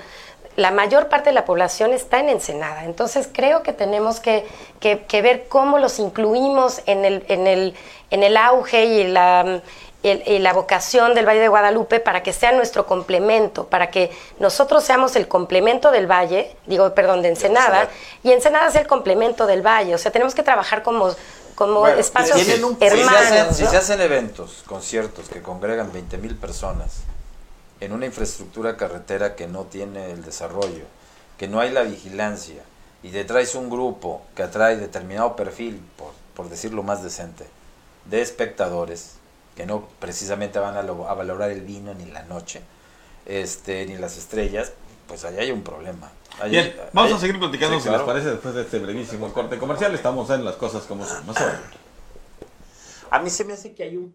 La 0.57 0.71
mayor 0.71 1.09
parte 1.09 1.31
de 1.31 1.35
la 1.35 1.45
población 1.45 1.93
está 1.93 2.21
en 2.21 2.29
Ensenada. 2.29 2.85
Entonces 2.85 3.29
creo 3.33 3.63
que 3.63 3.73
tenemos 3.73 4.21
que, 4.21 4.47
que- 4.81 5.05
que 5.05 5.21
ver 5.23 5.47
cómo 5.49 5.79
los 5.79 5.99
incluimos 5.99 6.81
en 6.87 7.05
el, 7.05 7.25
en 7.29 7.47
el, 7.47 7.75
en 8.11 8.23
el 8.23 8.37
auge 8.37 8.85
y 8.85 9.05
la, 9.09 9.61
el- 10.05 10.23
y 10.29 10.39
la 10.39 10.53
vocación 10.53 11.15
del 11.15 11.27
Valle 11.27 11.41
de 11.41 11.49
Guadalupe 11.49 11.99
para 11.99 12.23
que 12.23 12.33
sea 12.33 12.53
nuestro 12.53 12.87
complemento, 12.87 13.67
para 13.67 13.91
que 13.91 14.11
nosotros 14.39 14.85
seamos 14.85 15.17
el 15.17 15.27
complemento 15.27 15.91
del 15.91 16.07
Valle, 16.07 16.55
digo, 16.67 16.95
perdón, 16.95 17.23
de 17.23 17.31
Ensenada, 17.31 17.89
y 18.23 18.31
Ensenada 18.33 18.71
sea 18.71 18.83
el 18.83 18.87
complemento 18.87 19.47
del 19.47 19.63
Valle. 19.67 19.95
O 19.95 19.99
sea, 19.99 20.13
tenemos 20.13 20.35
que 20.37 20.43
trabajar 20.45 20.83
como, 20.85 21.11
como 21.57 21.81
Bueno, 21.81 21.99
espacios 21.99 22.37
un- 22.37 22.45
Si 22.45 22.79
se, 22.79 22.87
hermanos. 22.87 23.21
hacen, 23.21 23.55
si 23.55 23.67
se 23.67 23.77
hacen 23.77 24.01
eventos, 24.01 24.63
conciertos 24.67 25.29
que 25.29 25.43
congregan 25.43 25.93
20 25.93 26.17
mil 26.19 26.37
personas 26.37 26.99
en 27.85 27.93
una 27.93 28.07
infraestructura 28.07 28.77
carretera 28.77 29.35
que 29.37 29.47
no 29.47 29.65
tiene 29.65 30.11
el 30.11 30.25
desarrollo, 30.25 30.85
que 31.39 31.49
no 31.49 31.61
hay 31.61 31.71
la 31.71 31.83
vigilancia, 31.83 32.63
y 33.03 33.11
te 33.11 33.25
traes 33.25 33.55
un 33.55 33.69
grupo 33.71 34.23
que 34.35 34.43
atrae 34.43 34.77
determinado 34.77 35.37
perfil, 35.37 35.81
por, 35.97 36.13
por 36.35 36.49
decirlo 36.49 36.83
más 36.83 37.03
decente, 37.03 37.45
de 38.07 38.23
espectadores, 38.23 39.17
que 39.57 39.67
no 39.67 39.87
precisamente 40.01 40.59
van 40.59 40.77
a, 40.77 40.83
lo- 40.83 41.09
a 41.09 41.15
valorar 41.15 41.51
el 41.51 41.61
vino 41.61 41.95
ni 41.95 42.07
la 42.07 42.23
noche, 42.23 42.61
este, 43.27 43.87
ni 43.87 43.97
las 43.97 44.17
estrellas, 44.17 44.73
pues 45.07 45.25
ahí 45.25 45.37
hay 45.39 45.51
un 45.51 45.63
problema. 45.63 46.11
Ahí- 46.41 46.51
Bien, 46.51 46.75
vamos 46.93 47.11
ahí- 47.13 47.17
a 47.17 47.21
seguir 47.21 47.39
platicando 47.39 47.77
Sí, 47.77 47.83
si 47.83 47.89
claro. 47.89 48.05
les 48.05 48.07
parece 48.13 48.31
después 48.31 48.55
de 48.55 48.63
este 48.63 48.79
brevísimo 48.81 49.33
corte 49.33 49.59
comercial. 49.59 49.95
Estamos 49.95 50.29
en 50.31 50.45
las 50.45 50.57
cosas 50.57 50.83
como 50.85 51.05
son. 51.07 51.25
Más. 51.27 51.37
A 53.11 53.19
mí 53.21 53.31
se 53.31 53.45
me 53.45 53.53
hace 53.53 53.75
que 53.75 53.85
hay 53.85 53.97
un... 53.97 54.15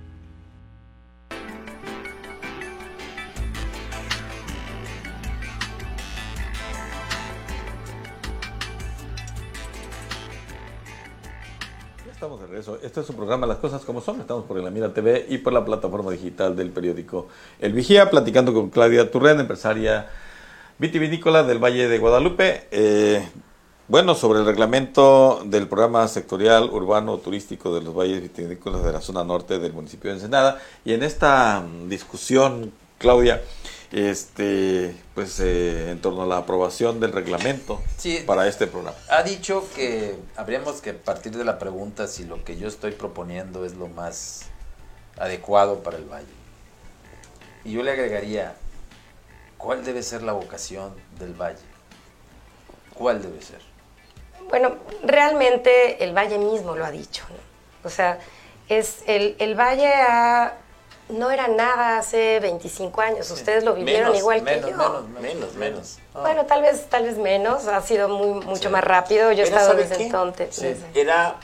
Estamos 12.21 12.39
de 12.39 12.45
regreso. 12.45 12.77
Este 12.83 12.99
es 12.99 13.07
su 13.07 13.15
programa 13.15 13.47
Las 13.47 13.57
Cosas 13.57 13.81
Como 13.81 13.99
Son. 13.99 14.21
Estamos 14.21 14.45
por 14.45 14.55
la 14.55 14.69
Mira 14.69 14.93
TV 14.93 15.25
y 15.27 15.39
por 15.39 15.53
la 15.53 15.65
plataforma 15.65 16.11
digital 16.11 16.55
del 16.55 16.69
periódico 16.69 17.27
El 17.59 17.73
Vigía, 17.73 18.11
platicando 18.11 18.53
con 18.53 18.69
Claudia 18.69 19.09
Turren, 19.09 19.39
empresaria 19.39 20.07
vitivinícola 20.77 21.41
del 21.41 21.57
Valle 21.57 21.87
de 21.87 21.97
Guadalupe. 21.97 22.67
Eh, 22.69 23.27
bueno, 23.87 24.13
sobre 24.13 24.41
el 24.41 24.45
reglamento 24.45 25.41
del 25.45 25.67
programa 25.67 26.07
sectorial 26.07 26.69
urbano 26.71 27.17
turístico 27.17 27.73
de 27.73 27.81
los 27.81 27.95
valles 27.95 28.21
vitivinícolas 28.21 28.83
de 28.83 28.91
la 28.91 29.01
zona 29.01 29.23
norte 29.23 29.57
del 29.57 29.73
municipio 29.73 30.11
de 30.11 30.17
Ensenada. 30.17 30.61
Y 30.85 30.93
en 30.93 31.01
esta 31.01 31.61
mm, 31.61 31.89
discusión, 31.89 32.71
Claudia, 32.99 33.41
este, 33.91 34.95
pues 35.13 35.39
eh, 35.39 35.91
en 35.91 35.99
torno 36.01 36.23
a 36.23 36.25
la 36.25 36.37
aprobación 36.37 36.99
del 36.99 37.11
reglamento 37.11 37.81
Sí. 37.97 38.23
para 38.25 38.47
este 38.47 38.67
programa. 38.67 38.95
Ha 39.09 39.23
dicho 39.23 39.67
que 39.75 40.15
habríamos 40.37 40.81
que 40.81 40.93
partir 40.93 41.35
de 41.37 41.43
la 41.43 41.59
pregunta 41.59 42.07
si 42.07 42.23
lo 42.23 42.43
que 42.43 42.57
yo 42.57 42.67
estoy 42.67 42.91
proponiendo 42.91 43.65
es 43.65 43.73
lo 43.75 43.87
más 43.87 44.43
adecuado 45.17 45.83
para 45.83 45.97
el 45.97 46.05
valle. 46.05 46.25
Y 47.65 47.73
yo 47.73 47.83
le 47.83 47.91
agregaría, 47.91 48.55
¿cuál 49.57 49.83
debe 49.83 50.01
ser 50.03 50.23
la 50.23 50.31
vocación 50.33 50.93
del 51.19 51.33
valle? 51.33 51.59
¿Cuál 52.93 53.21
debe 53.21 53.41
ser? 53.41 53.59
Bueno, 54.49 54.75
realmente 55.03 56.03
el 56.03 56.13
valle 56.15 56.37
mismo 56.37 56.75
lo 56.75 56.85
ha 56.85 56.91
dicho. 56.91 57.23
¿no? 57.29 57.87
O 57.87 57.89
sea, 57.91 58.19
es 58.69 59.03
el, 59.05 59.35
el 59.39 59.55
valle 59.55 59.93
ha- 59.93 60.53
no 61.11 61.29
era 61.31 61.47
nada 61.47 61.97
hace 61.99 62.39
25 62.39 63.01
años. 63.01 63.29
Ustedes 63.31 63.63
lo 63.63 63.73
vivieron 63.73 64.05
Menos, 64.05 64.19
igual 64.19 64.41
menos, 64.41 64.65
que 64.65 64.71
yo. 64.71 64.77
menos, 64.77 65.03
Menos, 65.21 65.53
menos. 65.55 65.97
Bueno, 66.13 66.45
tal 66.45 66.61
vez, 66.61 66.85
tal 66.89 67.03
vez 67.03 67.17
menos. 67.17 67.67
Ha 67.67 67.81
sido 67.81 68.09
muy, 68.09 68.43
mucho 68.45 68.69
más 68.69 68.83
rápido. 68.83 69.31
Yo 69.31 69.43
he 69.43 69.47
estado 69.47 69.67
¿sabe 69.67 69.83
desde 69.83 69.97
qué? 69.97 70.05
entonces. 70.05 70.55
Sí. 70.55 70.75
Era, 70.95 71.35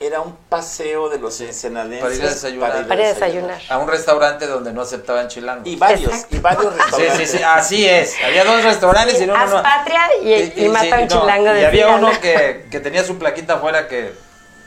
era 0.00 0.20
un 0.20 0.34
paseo 0.48 1.08
de 1.08 1.18
los 1.18 1.40
ensenadenses 1.40 2.00
Para 2.02 2.14
ir 2.14 2.22
a 2.24 2.28
desayunar. 2.28 2.88
Para 2.88 3.00
ir 3.00 3.06
a 3.06 3.14
desayunar. 3.14 3.60
A 3.68 3.78
un 3.78 3.88
restaurante 3.88 4.46
donde 4.46 4.72
no 4.72 4.82
aceptaban 4.82 5.28
chilangos. 5.28 5.66
Y 5.66 5.76
varios, 5.76 6.10
Exacto. 6.12 6.36
y 6.36 6.38
varios 6.40 6.74
Sí, 6.74 6.80
restaurantes. 6.80 7.30
sí, 7.30 7.38
sí, 7.38 7.42
así 7.44 7.86
es. 7.88 8.14
Había 8.24 8.44
dos 8.44 8.62
restaurantes 8.64 9.20
y 9.20 9.26
no, 9.26 9.46
no, 9.46 9.62
patria 9.62 10.00
y, 10.22 10.52
y 10.64 10.68
mata 10.68 10.96
a 10.96 11.00
un 11.00 11.08
no, 11.08 11.20
chilango 11.20 11.52
de 11.52 11.60
Y 11.60 11.64
había 11.64 11.86
Tirana. 11.86 12.08
uno 12.08 12.20
que, 12.20 12.66
que 12.70 12.80
tenía 12.80 13.04
su 13.04 13.18
plaquita 13.18 13.54
afuera 13.54 13.86
que 13.88 14.12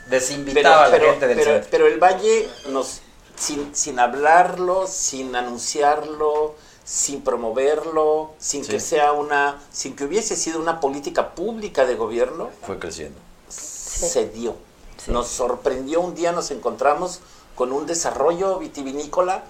pero, 0.08 0.20
desinvitaba 0.20 0.86
a 0.86 0.90
la 0.90 0.98
pero, 0.98 1.12
gente 1.12 1.28
del 1.28 1.38
pero, 1.38 1.52
centro. 1.52 1.68
pero 1.72 1.88
el 1.88 2.00
Valle 2.00 2.48
nos 2.70 3.02
sin, 3.36 3.76
sin 3.76 4.00
hablarlo, 4.00 4.88
sin 4.88 5.36
anunciarlo, 5.36 6.56
sin 6.84 7.22
promoverlo, 7.22 8.32
sin 8.40 8.64
Sí. 8.64 8.72
que 8.72 8.80
sea 8.80 9.12
una, 9.14 9.62
sin 9.72 9.96
que 9.96 10.06
hubiese 10.06 10.36
sido 10.36 10.60
una 10.60 10.80
política 10.80 11.34
pública 11.36 11.86
de 11.86 11.96
gobierno, 11.96 12.50
Fue 12.66 12.78
creciendo. 12.80 13.18
se 13.50 14.30
dio. 14.30 14.56
Nos 15.08 15.28
sorprendió 15.28 16.02
un 16.02 16.16
día, 16.16 16.32
nos 16.32 16.52
encontramos 16.52 17.20
con 17.56 17.72
un 17.72 17.86
desarrollo 17.86 18.58
vitivinícola 18.60 19.44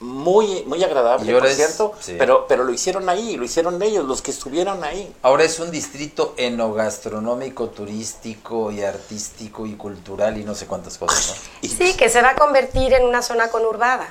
muy, 0.00 0.64
muy 0.64 0.82
agradable, 0.82 1.32
por 1.32 1.46
es- 1.46 1.56
cierto, 1.56 1.92
sí. 2.00 2.16
pero, 2.18 2.46
pero 2.48 2.64
lo 2.64 2.72
hicieron 2.72 3.08
ahí, 3.08 3.36
lo 3.36 3.44
hicieron 3.44 3.80
ellos, 3.82 4.06
los 4.06 4.22
que 4.22 4.30
estuvieron 4.30 4.82
ahí. 4.82 5.14
Ahora 5.22 5.44
es 5.44 5.58
un 5.60 5.70
distrito 5.70 6.34
enogastronómico, 6.36 7.68
turístico 7.68 8.72
y 8.72 8.82
artístico 8.82 9.66
y 9.66 9.74
cultural 9.74 10.38
y 10.38 10.44
no 10.44 10.54
sé 10.54 10.66
cuántas 10.66 10.96
cosas. 10.98 11.36
¿no? 11.62 11.68
Sí, 11.68 11.96
que 11.96 12.08
se 12.08 12.22
va 12.22 12.30
a 12.30 12.34
convertir 12.36 12.94
en 12.94 13.04
una 13.04 13.22
zona 13.22 13.48
conurbada. 13.50 14.08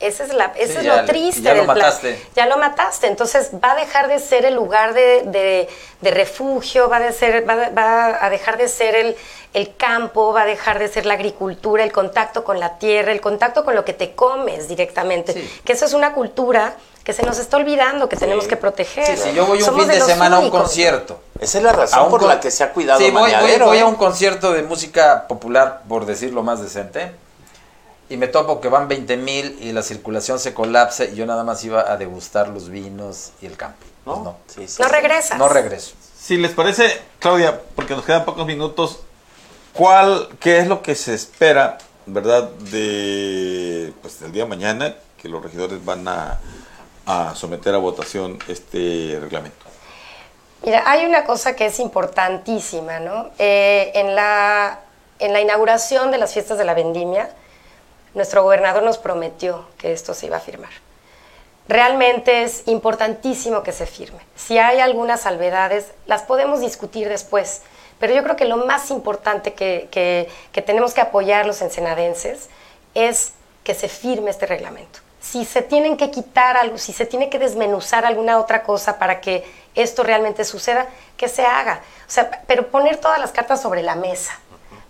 Esa 0.00 0.24
es, 0.24 0.32
la, 0.32 0.46
eso 0.56 0.72
Sí, 0.72 0.78
es 0.78 0.84
ya 0.84 1.02
lo 1.02 1.04
triste 1.06 1.42
ya 1.42 1.54
lo 1.54 1.64
plan. 1.64 1.76
mataste. 1.76 2.26
Ya 2.34 2.46
lo 2.46 2.56
mataste. 2.56 3.06
Entonces 3.06 3.50
va 3.62 3.72
a 3.72 3.74
dejar 3.76 4.08
de 4.08 4.18
ser 4.18 4.46
el 4.46 4.54
lugar 4.54 4.94
de, 4.94 5.22
de- 5.26 5.68
de 6.00 6.10
refugio, 6.10 6.88
va, 6.88 6.98
de 7.00 7.12
ser, 7.12 7.46
va, 7.48 7.68
va 7.68 8.24
a 8.24 8.30
dejar 8.30 8.56
de 8.56 8.66
ser 8.68 8.94
el, 8.96 9.14
el 9.52 9.76
campo, 9.76 10.32
va 10.32 10.42
a 10.42 10.46
dejar 10.46 10.78
de 10.78 10.88
ser 10.88 11.04
la 11.04 11.12
agricultura, 11.14 11.84
el 11.84 11.92
contacto 11.92 12.42
con 12.44 12.58
la 12.58 12.78
tierra, 12.78 13.12
el 13.12 13.20
contacto 13.20 13.62
con 13.64 13.74
lo 13.74 13.84
que 13.84 13.92
te 13.92 14.14
comes 14.14 14.66
directamente. 14.68 15.34
Sí. 15.34 15.60
Que 15.64 15.74
eso 15.74 15.84
es 15.84 15.92
una 15.92 16.14
cultura 16.14 16.74
que 17.04 17.12
se 17.12 17.22
nos 17.24 17.38
está 17.38 17.58
olvidando, 17.58 18.08
que 18.08 18.16
tenemos 18.16 18.46
que 18.46 18.56
proteger. 18.56 19.04
Sí, 19.04 19.16
si 19.22 19.34
yo 19.34 19.44
voy 19.44 19.58
un 19.58 19.64
Somos 19.64 19.82
fin 19.86 19.90
de, 19.90 20.00
semana 20.00 20.36
a 20.36 20.38
un 20.40 20.48
concierto. 20.50 21.20
Esa 21.38 21.58
es 21.58 21.64
la 21.64 21.72
razón 21.72 22.08
por 22.08 22.20
con- 22.20 22.28
la 22.30 22.40
que 22.40 22.50
se 22.50 22.64
ha 22.64 22.72
cuidado 22.72 22.98
Sí, 23.00 23.10
voy, 23.10 23.30
voy- 23.58 23.76
a 23.78 23.80
¿eh? 23.80 23.84
un 23.84 23.96
concierto 23.96 24.52
de 24.52 24.62
música 24.62 25.26
popular, 25.28 25.82
por 25.88 26.06
decirlo 26.06 26.42
más 26.42 26.62
decente, 26.62 27.12
y 28.10 28.16
me 28.18 28.26
topo 28.26 28.60
que 28.60 28.68
van 28.68 28.88
20 28.88 29.16
mil 29.16 29.56
y 29.60 29.72
la 29.72 29.82
circulación 29.82 30.38
se 30.38 30.52
colapsa 30.52 31.04
y 31.06 31.14
yo 31.14 31.24
nada 31.26 31.44
más 31.44 31.64
iba 31.64 31.90
a 31.90 31.96
degustar 31.96 32.48
los 32.48 32.68
vinos 32.68 33.30
y 33.40 33.46
el 33.46 33.56
campo. 33.56 33.78
Pues 34.04 34.18
¿no? 34.18 34.24
no, 34.24 34.36
Sí, 34.46 34.66
sí, 34.68 34.82
No 34.82 34.88
sí. 34.88 34.92
regresas. 34.94 35.38
no 35.38 35.48
regreso. 35.48 35.92
Si 36.18 36.36
les 36.36 36.50
parece, 36.52 37.00
Claudia, 37.20 37.60
porque 37.74 37.94
nos 37.94 38.04
quedan 38.04 38.24
pocos 38.24 38.46
minutos, 38.46 39.00
¿cuál, 39.72 40.28
qué 40.40 40.58
es 40.58 40.66
lo 40.66 40.82
que 40.82 40.94
se 40.94 41.14
espera, 41.14 41.78
verdad, 42.06 42.50
de, 42.50 43.92
pues, 44.02 44.20
del 44.20 44.32
día 44.32 44.42
de 44.44 44.48
mañana 44.50 44.94
que 45.22 45.28
los 45.28 45.42
regidores 45.42 45.84
van 45.84 46.06
a, 46.08 46.40
a 47.06 47.34
someter 47.34 47.74
a 47.74 47.78
votación 47.78 48.38
este 48.48 49.18
reglamento? 49.20 49.66
Mira, 50.62 50.82
hay 50.86 51.06
una 51.06 51.24
cosa 51.24 51.56
que 51.56 51.66
es 51.66 51.78
importantísima, 51.80 52.98
¿no? 53.00 53.30
Eh, 53.38 53.92
en, 53.94 54.14
la, 54.14 54.80
en 55.18 55.32
la 55.32 55.40
inauguración 55.40 56.10
de 56.10 56.18
las 56.18 56.32
fiestas 56.34 56.58
de 56.58 56.64
la 56.64 56.74
vendimia, 56.74 57.30
nuestro 58.14 58.42
gobernador 58.42 58.82
nos 58.82 58.98
prometió 58.98 59.66
que 59.78 59.92
esto 59.92 60.14
se 60.14 60.26
iba 60.26 60.36
a 60.38 60.40
firmar. 60.40 60.70
Realmente 61.68 62.42
es 62.42 62.62
importantísimo 62.66 63.62
que 63.62 63.72
se 63.72 63.86
firme. 63.86 64.18
Si 64.34 64.58
hay 64.58 64.80
algunas 64.80 65.20
salvedades, 65.20 65.86
las 66.06 66.22
podemos 66.22 66.60
discutir 66.60 67.08
después. 67.08 67.62
Pero 68.00 68.14
yo 68.14 68.22
creo 68.24 68.34
que 68.34 68.46
lo 68.46 68.56
más 68.56 68.90
importante 68.90 69.52
que, 69.54 69.88
que- 69.90 70.28
tenemos 70.62 70.94
que 70.94 71.00
apoyar 71.00 71.46
los 71.46 71.62
ensenadenses 71.62 72.48
es 72.94 73.32
que 73.62 73.74
se 73.74 73.88
firme 73.88 74.30
este 74.30 74.46
reglamento. 74.46 74.98
Si 75.20 75.44
se 75.44 75.60
tienen 75.62 75.96
que 75.98 76.10
quitar 76.10 76.56
algo, 76.56 76.78
si 76.78 76.92
se 76.94 77.04
tiene 77.06 77.28
que 77.28 77.38
desmenuzar 77.38 78.04
alguna 78.06 78.38
otra 78.38 78.62
cosa 78.62 78.98
para 78.98 79.20
que 79.20 79.44
esto 79.74 80.02
realmente 80.02 80.44
suceda, 80.44 80.88
que 81.16 81.28
se 81.28 81.44
haga. 81.44 81.82
O 82.08 82.10
sea, 82.10 82.42
pero 82.46 82.68
poner 82.68 82.96
todas 82.96 83.20
las 83.20 83.30
cartas 83.30 83.60
sobre 83.60 83.82
la 83.82 83.94
mesa. 83.94 84.32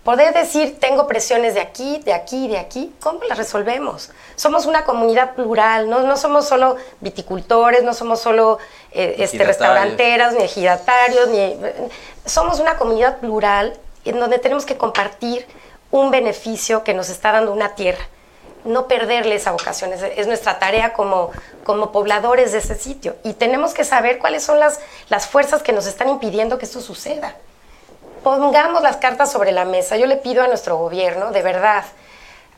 Poder 0.03 0.33
decir, 0.33 0.79
tengo 0.79 1.05
presiones 1.05 1.53
de 1.53 1.61
aquí, 1.61 2.01
de 2.03 2.13
aquí, 2.13 2.47
de 2.47 2.57
aquí, 2.57 2.91
¿cómo 2.99 3.23
las 3.25 3.37
resolvemos? 3.37 4.09
Somos 4.35 4.65
una 4.65 4.83
comunidad 4.83 5.35
plural, 5.35 5.91
no, 5.91 5.99
no 5.99 6.17
somos 6.17 6.47
solo 6.47 6.75
viticultores, 7.01 7.83
no 7.83 7.93
somos 7.93 8.19
solo 8.19 8.57
eh, 8.93 9.17
este, 9.19 9.43
restauranteras, 9.43 10.33
ni 10.33 10.43
ejidatarios, 10.43 11.29
ni, 11.29 11.55
somos 12.25 12.59
una 12.59 12.77
comunidad 12.77 13.19
plural 13.19 13.77
en 14.03 14.19
donde 14.19 14.39
tenemos 14.39 14.65
que 14.65 14.75
compartir 14.75 15.45
un 15.91 16.09
beneficio 16.09 16.83
que 16.83 16.95
nos 16.95 17.09
está 17.09 17.31
dando 17.31 17.53
una 17.53 17.75
tierra. 17.75 18.03
No 18.63 18.87
perderle 18.87 19.35
esa 19.35 19.51
vocación, 19.51 19.93
es, 19.93 20.01
es 20.01 20.25
nuestra 20.25 20.57
tarea 20.57 20.93
como, 20.93 21.29
como 21.63 21.91
pobladores 21.91 22.53
de 22.53 22.57
ese 22.57 22.73
sitio. 22.73 23.17
Y 23.23 23.33
tenemos 23.33 23.75
que 23.75 23.83
saber 23.83 24.17
cuáles 24.17 24.41
son 24.41 24.59
las, 24.59 24.79
las 25.09 25.27
fuerzas 25.27 25.61
que 25.61 25.73
nos 25.73 25.85
están 25.85 26.09
impidiendo 26.09 26.57
que 26.57 26.65
esto 26.65 26.81
suceda 26.81 27.35
pongamos 28.23 28.81
las 28.83 28.97
cartas 28.97 29.31
sobre 29.31 29.51
la 29.51 29.65
mesa. 29.65 29.97
Yo 29.97 30.05
le 30.05 30.17
pido 30.17 30.43
a 30.43 30.47
nuestro 30.47 30.77
gobierno, 30.77 31.31
de 31.31 31.41
verdad, 31.41 31.83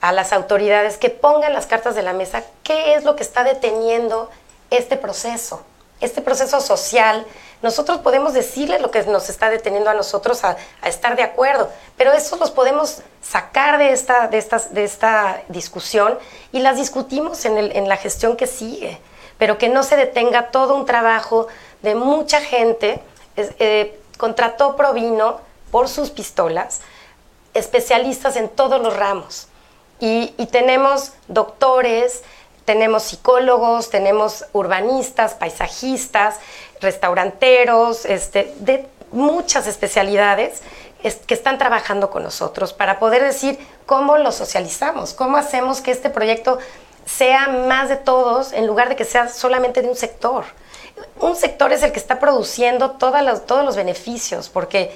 a 0.01 0.11
las 0.11 0.33
autoridades 0.33 0.97
que 0.97 1.09
pongan 1.09 1.53
las 1.53 1.65
cartas 1.65 1.95
de 1.95 2.03
la 2.03 2.13
mesa, 2.13 2.43
qué 2.63 2.95
es 2.95 3.03
lo 3.03 3.15
que 3.15 3.23
está 3.23 3.43
deteniendo 3.43 4.29
este 4.69 4.97
proceso, 4.97 5.61
este 6.01 6.21
proceso 6.21 6.59
social. 6.59 7.25
Nosotros 7.61 7.99
podemos 7.99 8.33
decirles 8.33 8.81
lo 8.81 8.91
que 8.91 9.03
nos 9.03 9.29
está 9.29 9.49
deteniendo 9.49 9.89
a 9.89 9.93
nosotros 9.93 10.43
a, 10.43 10.57
estar 10.83 11.15
de 11.15 11.23
acuerdo, 11.23 11.69
pero 11.95 12.11
eso 12.11 12.35
los 12.35 12.51
podemos 12.51 13.01
sacar 13.21 13.77
de 13.77 13.93
esta, 13.93 14.27
de 14.27 14.37
estas, 14.37 14.73
de 14.73 14.83
esta 14.83 15.41
discusión 15.47 16.19
y 16.51 16.59
las 16.59 16.75
discutimos 16.75 17.45
en, 17.45 17.57
el- 17.57 17.71
en 17.77 17.87
la 17.87 17.95
gestión 17.95 18.35
que 18.35 18.47
sigue, 18.47 18.99
pero 19.37 19.57
que 19.57 19.69
no 19.69 19.83
se 19.83 19.95
detenga 19.95 20.51
todo 20.51 20.75
un 20.75 20.85
trabajo 20.85 21.47
de 21.81 21.95
mucha 21.95 22.41
gente. 22.41 23.01
eh, 23.37 23.99
contrató 24.17 24.75
Provino 24.75 25.39
por 25.73 25.89
sus 25.89 26.11
pistolas 26.11 26.81
especialistas 27.55 28.35
en 28.35 28.47
todos 28.47 28.79
los 28.79 28.95
ramos. 28.95 29.47
Y, 29.99 30.33
y 30.37 30.45
tenemos 30.47 31.13
doctores, 31.27 32.21
tenemos 32.65 33.03
psicólogos, 33.03 33.89
tenemos 33.89 34.45
urbanistas, 34.53 35.33
paisajistas, 35.33 36.35
restauranteros, 36.79 38.05
este, 38.05 38.53
de 38.59 38.87
muchas 39.11 39.67
especialidades 39.67 40.61
es- 41.03 41.15
que 41.15 41.33
están 41.33 41.57
trabajando 41.57 42.09
con 42.09 42.23
nosotros 42.23 42.71
para 42.73 42.99
poder 42.99 43.23
decir 43.23 43.57
cómo 43.85 44.17
lo 44.17 44.31
socializamos, 44.31 45.13
cómo 45.13 45.37
hacemos 45.37 45.81
que 45.81 45.91
este 45.91 46.09
proyecto 46.09 46.59
sea 47.05 47.47
más 47.47 47.89
de 47.89 47.97
todos 47.97 48.53
en 48.53 48.65
lugar 48.67 48.89
de 48.89 48.95
que 48.95 49.05
sea 49.05 49.27
solamente 49.27 49.81
de 49.81 49.89
un 49.89 49.95
sector. 49.95 50.45
Un 51.19 51.35
sector 51.35 51.71
es 51.73 51.83
el 51.83 51.91
que 51.91 51.99
está 51.99 52.19
produciendo 52.19 52.91
todas 52.91 53.23
las- 53.23 53.45
todos 53.45 53.65
los 53.65 53.75
beneficios, 53.75 54.49
porque 54.49 54.95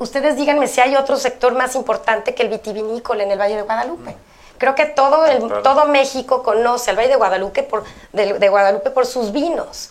ustedes 0.00 0.34
díganme 0.36 0.66
si 0.66 0.80
hay 0.80 0.96
otro 0.96 1.16
sector 1.16 1.54
más 1.54 1.76
importante 1.76 2.34
que 2.34 2.42
el 2.42 2.48
vitivinícola 2.48 3.22
en 3.22 3.30
el 3.30 3.38
Valle 3.38 3.54
de 3.56 3.62
Guadalupe. 3.62 4.16
Creo 4.58 4.74
que 4.74 4.84
todo, 4.86 5.24
el, 5.26 5.38
todo 5.62 5.86
México 5.86 6.42
conoce 6.42 6.90
al 6.90 6.96
Valle 6.98 7.08
de 7.10 7.16
Guadalupe, 7.16 7.62
por, 7.62 7.84
de, 8.12 8.34
de 8.38 8.48
Guadalupe 8.48 8.90
por 8.90 9.06
sus 9.06 9.30
vinos. 9.32 9.90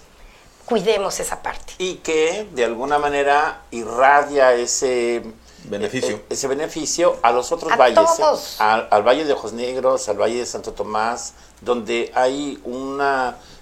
Cuidemos 0.66 1.20
esa 1.20 1.42
parte. 1.42 1.74
y 1.80 1.96
que 1.96 2.48
de 2.52 2.64
alguna 2.66 3.00
manera 3.00 3.62
irradia 3.72 4.54
ese 4.54 5.24
Beneficio. 5.64 6.18
e- 6.18 6.26
ese 6.34 6.48
beneficio 6.48 7.18
a 7.24 7.32
los 7.32 7.52
otros 7.52 7.72
A 7.72 7.76
valles, 7.76 7.98
¿eh? 7.98 8.14
todos. 8.18 8.62
Al, 8.62 8.88
al 8.92 9.02
Valle 9.04 9.26
de 9.26 9.34
Ojos 9.34 9.54
Negros, 9.54 10.08
al 10.10 10.18
Valle 10.22 10.38
de 10.40 10.46
Santo 10.46 10.72
Tomás, 10.74 11.34
donde 11.62 12.12
hay 12.14 12.62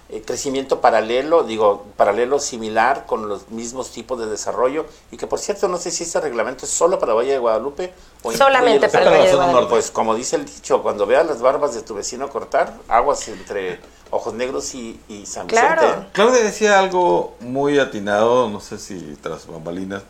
un 0.10 0.22
crecimiento 0.22 0.80
paralelo, 0.80 1.44
digo, 1.44 1.86
paralelo 1.98 2.40
similar 2.40 3.06
con 3.06 3.28
los 3.28 3.50
mismos 3.50 3.92
tipos 3.92 4.18
de 4.20 4.28
desarrollo 4.28 4.86
y 5.12 5.18
que 5.18 5.28
por 5.28 5.38
cierto 5.40 5.68
no 5.68 5.78
sé 5.78 5.92
si 5.92 6.04
ese 6.04 6.22
reglamento 6.22 6.66
es 6.66 6.72
solo 6.72 6.98
para 6.98 7.14
Valle 7.14 7.34
de 7.34 7.40
Guadalupe 7.40 7.94
o 8.24 8.32
Solamente 8.32 8.88
para. 8.88 9.10
Valle 9.10 9.24
de 9.24 9.32
zona 9.32 9.36
Guadalupe. 9.46 9.54
norte. 9.62 9.70
Pues 9.70 9.92
como 9.92 10.16
dice 10.16 10.38
el 10.38 10.46
dicho, 10.46 10.82
cuando 10.82 11.06
veas 11.06 11.26
las 11.28 11.42
barbas 11.42 11.76
de 11.76 11.82
tu 11.82 11.94
vecino 11.94 12.30
cortar, 12.30 12.74
aguas 12.88 13.28
entre 13.28 13.80
Ojos 14.10 14.34
Negros 14.34 14.74
y, 14.76 14.98
y 15.10 15.26
San 15.26 15.48
Claro. 15.48 15.82
Vicente. 15.82 16.02
¿eh? 16.06 16.10
Claudia 16.14 16.42
decía 16.44 16.80
algo 16.80 17.36
muy 17.42 17.78
atinado, 17.78 18.48
no 18.50 18.62
sé 18.62 18.78
si 18.80 19.18
tras 19.22 19.46
bambalinas, 19.46 20.04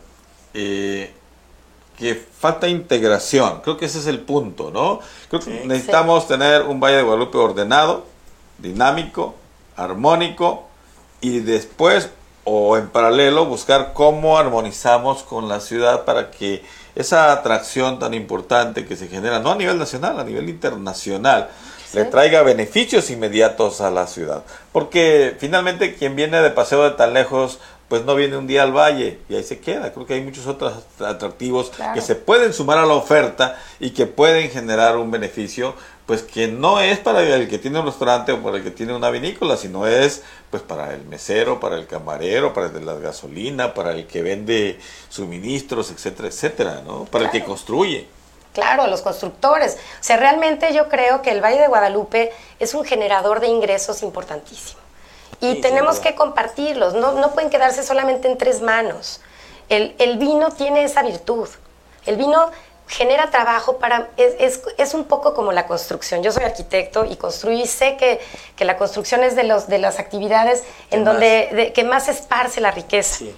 eh, 0.54 1.12
que 1.96 2.14
falta 2.14 2.68
integración. 2.68 3.62
Creo 3.62 3.76
que 3.76 3.86
ese 3.86 3.98
es 3.98 4.06
el 4.06 4.20
punto, 4.20 4.70
¿no? 4.70 5.00
Creo 5.28 5.40
que 5.42 5.62
Sí. 5.62 5.66
necesitamos 5.66 6.28
tener 6.28 6.62
un 6.62 6.78
Valle 6.78 6.98
de 6.98 7.02
Guadalupe 7.02 7.36
ordenado, 7.38 8.04
dinámico, 8.58 9.34
armónico 9.78 10.66
y 11.20 11.40
después 11.40 12.10
o 12.44 12.76
en 12.76 12.88
paralelo 12.88 13.44
buscar 13.44 13.92
cómo 13.92 14.38
armonizamos 14.38 15.22
con 15.22 15.48
la 15.48 15.60
ciudad 15.60 16.04
para 16.04 16.30
que 16.30 16.62
esa 16.94 17.30
atracción 17.32 17.98
tan 17.98 18.14
importante 18.14 18.86
que 18.86 18.96
se 18.96 19.08
genera, 19.08 19.38
no 19.38 19.52
a 19.52 19.56
nivel 19.56 19.78
nacional, 19.78 20.18
a 20.18 20.24
nivel 20.24 20.48
internacional, 20.48 21.48
le 21.92 22.04
traiga 22.06 22.42
beneficios 22.42 23.10
inmediatos 23.10 23.80
a 23.80 23.90
la 23.90 24.06
ciudad. 24.06 24.42
Porque 24.72 25.36
finalmente 25.38 25.94
quien 25.94 26.16
viene 26.16 26.40
de 26.40 26.50
paseo 26.50 26.84
de 26.84 26.90
tan 26.92 27.14
lejos, 27.14 27.58
pues 27.88 28.04
no 28.04 28.14
viene 28.14 28.36
un 28.36 28.46
día 28.46 28.62
al 28.62 28.72
valle 28.76 29.18
y 29.28 29.34
ahí 29.36 29.42
se 29.42 29.60
queda. 29.60 29.92
Creo 29.92 30.06
que 30.06 30.14
hay 30.14 30.22
muchos 30.22 30.46
otros 30.46 30.72
atractivos 31.00 31.70
Claro. 31.70 31.94
que 31.94 32.00
se 32.02 32.14
pueden 32.14 32.52
sumar 32.52 32.78
a 32.78 32.84
la 32.86 32.94
oferta 32.94 33.58
y 33.80 33.90
que 33.90 34.06
pueden 34.06 34.50
generar 34.50 34.96
un 34.96 35.10
beneficio, 35.10 35.74
pues 36.08 36.22
que 36.22 36.48
no 36.48 36.80
es 36.80 36.98
para 36.98 37.20
el 37.20 37.50
que 37.50 37.58
tiene 37.58 37.80
un 37.80 37.84
restaurante 37.84 38.32
o 38.32 38.42
para 38.42 38.56
el 38.56 38.64
que 38.64 38.70
tiene 38.70 38.94
una 38.96 39.10
vinícola, 39.10 39.58
sino 39.58 39.86
es 39.86 40.22
pues 40.50 40.62
para 40.62 40.94
el 40.94 41.04
mesero, 41.04 41.60
para 41.60 41.76
el 41.76 41.86
camarero, 41.86 42.54
para 42.54 42.68
el 42.68 42.72
de 42.72 42.80
la 42.80 42.94
gasolina, 42.94 43.74
para 43.74 43.92
el 43.92 44.06
que 44.06 44.22
vende 44.22 44.80
suministros, 45.10 45.90
etcétera, 45.90 46.28
etcétera, 46.28 46.82
¿no? 46.86 47.04
Para 47.04 47.26
el 47.26 47.30
que 47.30 47.44
construye. 47.44 48.08
Claro, 48.54 48.86
los 48.86 49.02
constructores. 49.02 49.74
O 49.74 50.02
sea, 50.02 50.16
realmente 50.16 50.72
yo 50.72 50.88
creo 50.88 51.20
que 51.20 51.30
el 51.30 51.44
Valle 51.44 51.60
de 51.60 51.68
Guadalupe 51.68 52.32
es 52.58 52.72
un 52.72 52.86
generador 52.86 53.40
de 53.40 53.48
ingresos 53.48 54.02
importantísimo. 54.02 54.80
Y 55.42 55.56
Sí, 55.56 55.60
tenemos 55.60 56.00
que 56.00 56.14
compartirlos, 56.14 56.94
no, 56.94 57.12
no 57.12 57.32
pueden 57.32 57.50
quedarse 57.50 57.82
solamente 57.82 58.28
en 58.28 58.38
tres 58.38 58.62
manos. 58.62 59.20
El, 59.68 59.94
el 59.98 60.16
vino 60.16 60.52
tiene 60.52 60.84
esa 60.84 61.02
virtud. 61.02 61.50
El 62.06 62.16
vino 62.16 62.50
genera 62.88 63.30
trabajo 63.30 63.78
para... 63.78 64.08
Es, 64.16 64.34
es, 64.38 64.62
es 64.78 64.94
un 64.94 65.04
poco 65.04 65.34
como 65.34 65.52
la 65.52 65.66
construcción. 65.66 66.22
Yo 66.22 66.32
soy 66.32 66.44
arquitecto 66.44 67.04
y 67.04 67.16
construyo 67.16 67.62
y 67.62 67.66
sé 67.66 67.96
que, 67.96 68.20
que 68.56 68.64
la 68.64 68.76
construcción 68.76 69.22
es 69.22 69.36
de, 69.36 69.44
los, 69.44 69.68
de 69.68 69.78
las 69.78 69.98
actividades 69.98 70.64
en 70.90 71.04
más? 71.04 71.12
donde 71.12 71.48
de- 71.52 71.72
que 71.72 71.84
más 71.84 72.08
esparce 72.08 72.60
la 72.60 72.70
riqueza. 72.70 73.16
Sí. 73.18 73.34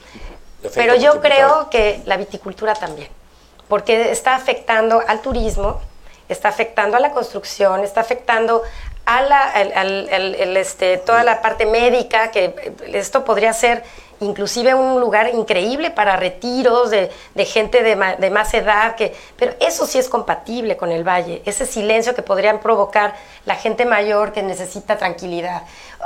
Pero 0.74 0.94
yo 0.94 1.20
creo 1.20 1.68
que 1.70 2.00
la 2.04 2.16
viticultura 2.16 2.74
también, 2.74 3.08
porque 3.68 4.10
está 4.10 4.34
afectando 4.34 5.02
al 5.06 5.20
turismo, 5.20 5.80
está 6.28 6.48
afectando 6.48 6.96
a 6.96 7.00
la 7.00 7.12
construcción, 7.12 7.82
está 7.82 8.02
afectando 8.02 8.62
a 9.06 9.22
la, 9.22 9.40
al- 9.50 9.72
al- 9.74 10.56
este, 10.56 10.98
toda 10.98 11.24
la 11.24 11.40
parte 11.40 11.64
médica, 11.66 12.30
que 12.30 12.74
esto 12.92 13.24
podría 13.24 13.52
ser 13.54 13.82
inclusive 14.20 14.74
un 14.74 15.00
lugar 15.00 15.30
increíble 15.34 15.90
para 15.90 16.16
retiros 16.16 16.90
de, 16.90 17.10
de 17.34 17.44
gente 17.44 17.82
de, 17.82 17.96
de 18.18 18.30
más 18.30 18.52
edad, 18.54 18.94
que, 18.96 19.14
pero 19.36 19.54
eso 19.60 19.86
sí 19.86 19.98
es 19.98 20.08
compatible 20.08 20.76
con 20.76 20.92
el 20.92 21.06
valle, 21.06 21.42
ese 21.46 21.66
silencio 21.66 22.14
que 22.14 22.22
podrían 22.22 22.60
provocar 22.60 23.14
la 23.46 23.54
gente 23.54 23.84
mayor 23.86 24.32
que 24.32 24.42
necesita 24.42 24.98
tranquilidad. 24.98 25.62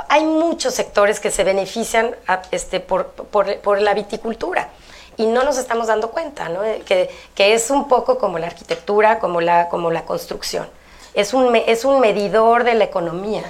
Hay 0.09 0.23
muchos 0.23 0.73
sectores 0.73 1.19
que 1.19 1.31
se 1.31 1.43
benefician 1.43 2.15
este, 2.51 2.79
por, 2.79 3.07
por- 3.07 3.57
por 3.59 3.81
la 3.81 3.93
viticultura 3.93 4.69
y 5.17 5.25
no 5.27 5.43
nos 5.43 5.57
estamos 5.57 5.87
dando 5.87 6.11
cuenta, 6.11 6.49
¿no? 6.49 6.63
Eh, 6.63 6.83
que, 6.85 7.09
que 7.33 7.53
es 7.53 7.69
un 7.69 7.87
poco 7.87 8.17
como 8.17 8.37
la 8.39 8.47
arquitectura, 8.47 9.19
como 9.19 9.39
la, 9.41 9.69
como 9.69 9.91
la 9.91 10.03
construcción. 10.03 10.67
Es 11.13 11.33
un, 11.33 11.55
es 11.55 11.85
un 11.85 12.01
medidor 12.01 12.65
de 12.65 12.73
la 12.73 12.83
economía. 12.83 13.43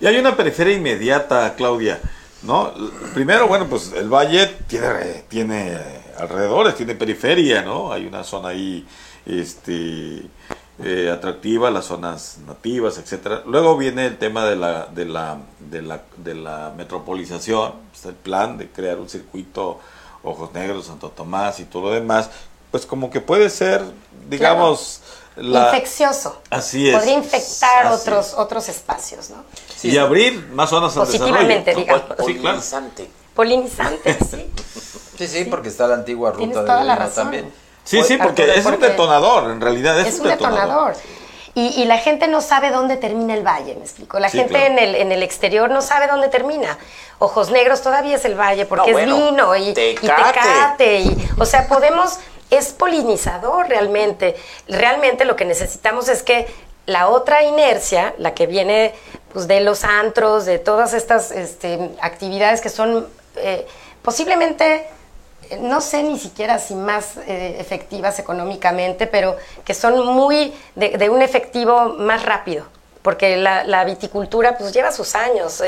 Y 0.00 0.06
hay 0.06 0.16
una 0.18 0.36
periferia 0.36 0.74
inmediata, 0.74 1.52
Claudia, 1.56 2.00
¿no? 2.42 2.72
Primero, 3.14 3.46
bueno, 3.46 3.66
pues 3.66 3.92
el 3.92 4.08
valle 4.08 4.46
tiene, 4.66 5.24
tiene 5.28 5.78
alrededores, 6.18 6.74
tiene 6.74 6.94
periferia, 6.94 7.62
¿no? 7.62 7.92
Hay 7.92 8.06
una 8.06 8.24
zona 8.24 8.48
ahí 8.48 8.86
este, 9.26 10.22
eh, 10.82 11.10
atractiva, 11.10 11.70
las 11.70 11.86
zonas 11.86 12.38
nativas, 12.46 12.98
etcétera. 12.98 13.42
Luego 13.46 13.76
viene 13.76 14.06
el 14.06 14.18
tema 14.18 14.44
de 14.46 14.56
la, 14.56 14.86
de 14.86 15.04
la, 15.04 15.38
de 15.58 15.82
la, 15.82 16.02
de 16.16 16.34
la 16.34 16.72
metropolización, 16.76 17.72
está 17.92 18.10
el 18.10 18.14
plan 18.14 18.56
de 18.58 18.70
crear 18.70 18.98
un 18.98 19.08
circuito 19.08 19.78
Ojos 20.22 20.52
Negros, 20.52 20.86
Santo 20.86 21.10
Tomás 21.10 21.60
y 21.60 21.64
todo 21.64 21.84
lo 21.84 21.90
demás, 21.92 22.30
pues 22.70 22.86
como 22.86 23.10
que 23.10 23.20
puede 23.20 23.50
ser, 23.50 23.82
digamos, 24.28 25.00
la... 25.36 25.66
Infeccioso. 25.66 26.40
Así 26.50 26.88
es. 26.88 26.96
Podría 26.96 27.14
infectar 27.14 27.86
Así 27.86 28.00
otros, 28.02 28.28
es. 28.28 28.34
otros 28.34 28.68
espacios, 28.68 29.30
¿no? 29.30 29.44
y 29.82 29.96
abrir 29.96 30.46
más 30.52 30.68
zonas 30.70 30.92
Positivamente, 30.92 31.74
digamos. 31.74 32.02
Sí, 32.26 32.34
claro. 32.38 32.60
Polinizante. 33.34 34.18
Sí. 34.30 34.50
Sí, 35.18 35.28
sí, 35.28 35.44
porque 35.44 35.68
está 35.68 35.86
la 35.86 35.96
antigua 35.96 36.32
Tienes 36.32 36.56
ruta 36.56 36.66
toda 36.66 36.78
del 36.78 36.86
la 36.86 36.94
vino 36.94 37.06
razón. 37.06 37.24
también. 37.24 37.52
Sí, 37.84 38.02
sí, 38.04 38.16
porque 38.16 38.42
Arturo, 38.42 38.58
es 38.58 38.66
un 38.66 38.80
detonador, 38.80 39.50
en 39.50 39.60
realidad 39.60 40.00
es, 40.00 40.14
es 40.14 40.20
un 40.20 40.28
detonador. 40.28 40.94
Y, 41.54 41.66
y 41.82 41.84
la 41.84 41.98
gente 41.98 42.26
no 42.28 42.40
sabe 42.40 42.70
dónde 42.70 42.96
termina 42.96 43.34
el 43.34 43.46
valle, 43.46 43.74
me 43.74 43.82
explico. 43.82 44.18
La 44.18 44.30
Sí, 44.30 44.38
gente 44.38 44.54
claro. 44.54 44.66
en, 44.72 44.78
el, 44.78 44.94
en 44.94 45.12
el 45.12 45.22
exterior 45.22 45.68
no 45.70 45.82
sabe 45.82 46.06
dónde 46.06 46.28
termina. 46.28 46.78
Ojos 47.18 47.50
Negros 47.50 47.82
todavía 47.82 48.16
es 48.16 48.24
el 48.24 48.34
valle 48.38 48.64
porque 48.66 48.92
No, 48.92 48.98
es 48.98 49.06
bueno, 49.10 49.30
vino 49.30 49.56
y 49.56 49.68
y 49.70 49.74
Tecate. 49.74 50.32
tecate. 50.32 51.00
y, 51.00 51.28
o 51.38 51.44
sea, 51.44 51.66
podemos, 51.66 52.18
es 52.50 52.72
polinizador 52.72 53.68
realmente. 53.68 54.36
Realmente 54.68 55.24
lo 55.24 55.36
que 55.36 55.44
necesitamos 55.44 56.08
es 56.08 56.22
que 56.22 56.46
la 56.86 57.08
otra 57.08 57.44
inercia, 57.44 58.14
la 58.18 58.34
que 58.34 58.46
viene 58.46 58.94
pues, 59.32 59.46
de 59.46 59.60
los 59.60 59.84
antros, 59.84 60.44
de 60.44 60.58
todas 60.58 60.92
estas 60.92 61.30
este, 61.30 61.90
actividades 62.00 62.60
que 62.60 62.68
son 62.68 63.06
eh, 63.36 63.66
posiblemente 64.02 64.86
eh, 65.50 65.58
no 65.60 65.80
sé 65.80 66.02
ni 66.02 66.18
siquiera 66.18 66.58
si 66.58 66.74
más 66.74 67.16
eh, 67.26 67.56
efectivas 67.58 68.18
económicamente, 68.18 69.06
pero 69.06 69.36
que 69.64 69.74
son 69.74 70.06
muy 70.06 70.52
de, 70.74 71.10
un 71.10 71.22
efectivo 71.22 71.90
más 71.98 72.24
rápido, 72.24 72.66
porque 73.02 73.36
la, 73.36 73.84
viticultura 73.84 74.56
pues 74.58 74.72
lleva 74.72 74.92
sus 74.92 75.14
años. 75.14 75.62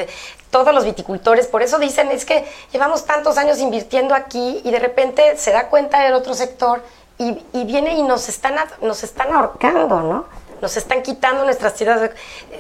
Todos 0.53 0.75
los 0.75 0.85
viticultores, 0.85 1.47
por 1.47 1.62
eso 1.62 1.79
dicen, 1.79 2.11
es 2.11 2.27
que 2.27 2.45
llevamos 2.73 3.07
tantos 3.07 3.38
años 3.38 3.59
invirtiendo 3.59 4.15
aquí 4.15 4.61
y 4.62 4.71
de 4.71 4.79
repente 4.79 5.37
se 5.38 5.51
da 5.51 5.69
cuenta 5.69 6.07
el 6.07 6.12
otro 6.12 6.35
sector 6.35 6.83
y, 7.19 7.65
viene 7.65 7.95
y 7.95 8.03
nos 8.03 8.29
están, 8.29 8.57
nos 8.83 9.03
están 9.03 9.33
ahorcando, 9.33 10.01
¿no? 10.03 10.27
Nos 10.61 10.77
están 10.77 11.03
quitando 11.03 11.45
nuestras 11.45 11.75
ciudades. 11.77 12.11